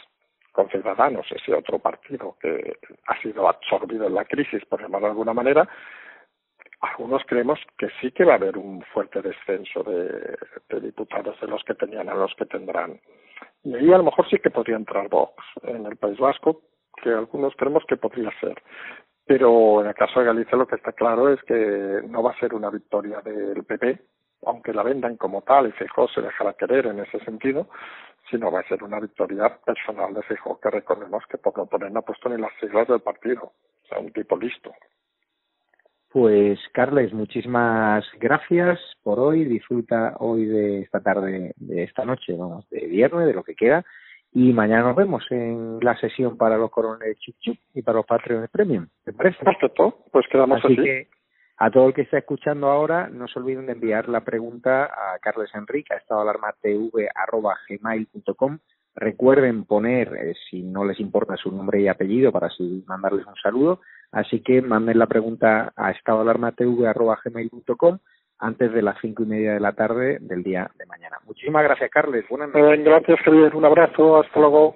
con 0.59 0.69
Ciudadanos, 0.69 1.25
ese 1.31 1.53
otro 1.53 1.79
partido 1.79 2.35
que 2.41 2.75
ha 3.07 3.21
sido 3.21 3.47
absorbido 3.47 4.07
en 4.07 4.13
la 4.13 4.25
crisis, 4.25 4.65
por 4.65 4.81
llamarlo 4.81 5.07
de 5.07 5.11
alguna 5.11 5.33
manera, 5.33 5.69
algunos 6.81 7.23
creemos 7.25 7.57
que 7.77 7.87
sí 8.01 8.11
que 8.11 8.25
va 8.25 8.33
a 8.33 8.35
haber 8.35 8.57
un 8.57 8.81
fuerte 8.93 9.21
descenso 9.21 9.83
de, 9.83 10.81
diputados 10.81 11.39
de 11.39 11.47
los 11.47 11.63
que 11.63 11.75
tenían 11.75 12.09
a 12.09 12.13
los 12.13 12.35
que 12.35 12.45
tendrán. 12.45 12.99
Y 13.63 13.73
ahí 13.73 13.93
a 13.93 13.99
lo 13.99 14.03
mejor 14.03 14.29
sí 14.29 14.37
que 14.39 14.49
podría 14.49 14.75
entrar 14.75 15.07
Vox 15.07 15.33
en 15.63 15.85
el 15.85 15.95
País 15.95 16.19
Vasco, 16.19 16.61
que 17.01 17.09
algunos 17.09 17.55
creemos 17.55 17.85
que 17.87 17.95
podría 17.95 18.29
ser. 18.41 18.61
Pero 19.25 19.79
en 19.79 19.87
el 19.87 19.95
caso 19.95 20.19
de 20.19 20.25
Galicia 20.25 20.57
lo 20.57 20.67
que 20.67 20.75
está 20.75 20.91
claro 20.91 21.31
es 21.31 21.41
que 21.43 22.01
no 22.05 22.21
va 22.21 22.31
a 22.31 22.39
ser 22.39 22.53
una 22.53 22.69
victoria 22.69 23.21
del 23.21 23.63
PP, 23.63 23.97
aunque 24.45 24.73
la 24.73 24.83
vendan 24.83 25.15
como 25.15 25.41
tal 25.41 25.67
y 25.67 25.71
Feijóo 25.71 26.09
se 26.09 26.21
dejará 26.21 26.51
querer 26.53 26.87
en 26.87 26.99
ese 26.99 27.19
sentido, 27.23 27.69
sino 28.29 28.51
va 28.51 28.61
a 28.61 28.67
ser 28.67 28.83
una 28.83 28.99
victoria 28.99 29.57
personal 29.65 30.13
de 30.13 30.23
Feijóo, 30.23 30.59
que 30.59 30.69
recordemos 30.69 31.23
que 31.29 31.37
por 31.37 31.57
no 31.57 31.65
poner 31.65 31.91
no 31.91 31.99
ha 31.99 32.05
puesto 32.05 32.29
ni 32.29 32.39
las 32.39 32.51
siglas 32.59 32.87
del 32.87 33.01
partido, 33.01 33.43
o 33.43 33.87
sea, 33.87 33.99
un 33.99 34.11
tipo 34.11 34.37
listo. 34.37 34.71
Pues 36.11 36.59
Carles, 36.73 37.13
muchísimas 37.13 38.03
gracias 38.19 38.79
por 39.03 39.19
hoy. 39.19 39.45
Disfruta 39.45 40.15
hoy 40.17 40.45
de 40.45 40.81
esta 40.81 41.01
tarde, 41.01 41.53
de 41.55 41.83
esta 41.83 42.03
noche, 42.03 42.33
vamos, 42.35 42.67
de 42.71 42.87
viernes, 42.87 43.27
de 43.27 43.33
lo 43.33 43.43
que 43.43 43.55
queda. 43.55 43.85
Y 44.31 44.51
mañana 44.51 44.83
nos 44.83 44.95
vemos 44.95 45.23
en 45.29 45.79
la 45.81 45.95
sesión 45.99 46.35
para 46.35 46.57
los 46.57 46.71
coroneles 46.71 47.17
Chup 47.19 47.57
y 47.75 47.81
para 47.83 47.97
los 47.97 48.07
Patreons 48.07 48.49
Premium. 48.49 48.87
¿Te 49.03 49.13
parece? 49.13 49.43
Perfecto, 49.43 50.03
pues 50.11 50.25
quedamos 50.31 50.63
así. 50.63 50.75
que 50.75 51.07
a 51.61 51.71
todo 51.71 51.87
el 51.87 51.93
que 51.93 52.03
está 52.03 52.17
escuchando 52.17 52.69
ahora, 52.69 53.09
no 53.09 53.27
se 53.27 53.37
olviden 53.37 53.65
de 53.65 53.73
enviar 53.73 54.07
la 54.07 54.21
pregunta 54.21 54.85
a 54.85 55.19
Carles 55.19 55.53
Enrique, 55.53 55.93
a 55.93 55.97
estadoalarmatv.gmail.com 55.97 58.59
Recuerden 58.95 59.65
poner, 59.65 60.15
eh, 60.15 60.33
si 60.49 60.63
no 60.63 60.83
les 60.83 60.99
importa, 60.99 61.37
su 61.37 61.51
nombre 61.51 61.79
y 61.79 61.87
apellido 61.87 62.31
para 62.31 62.47
así 62.47 62.83
mandarles 62.87 63.23
un 63.25 63.35
saludo. 63.35 63.81
Así 64.11 64.41
que 64.41 64.61
manden 64.61 64.99
la 64.99 65.07
pregunta 65.07 65.71
a 65.75 65.91
estadoalarmatv.gmail.com 65.91 67.99
antes 68.39 68.73
de 68.73 68.81
las 68.81 68.97
cinco 69.01 69.23
y 69.23 69.27
media 69.27 69.53
de 69.53 69.59
la 69.59 69.73
tarde 69.73 70.17
del 70.21 70.43
día 70.43 70.71
de 70.77 70.85
mañana. 70.85 71.17
Muchísimas 71.25 71.63
gracias, 71.63 71.89
Carles. 71.91 72.25
Buenas 72.29 72.49
noches. 72.49 72.83
gracias, 72.83 73.19
Javier. 73.21 73.55
Un 73.55 73.65
abrazo. 73.65 74.21
Hasta 74.21 74.39
luego. 74.39 74.75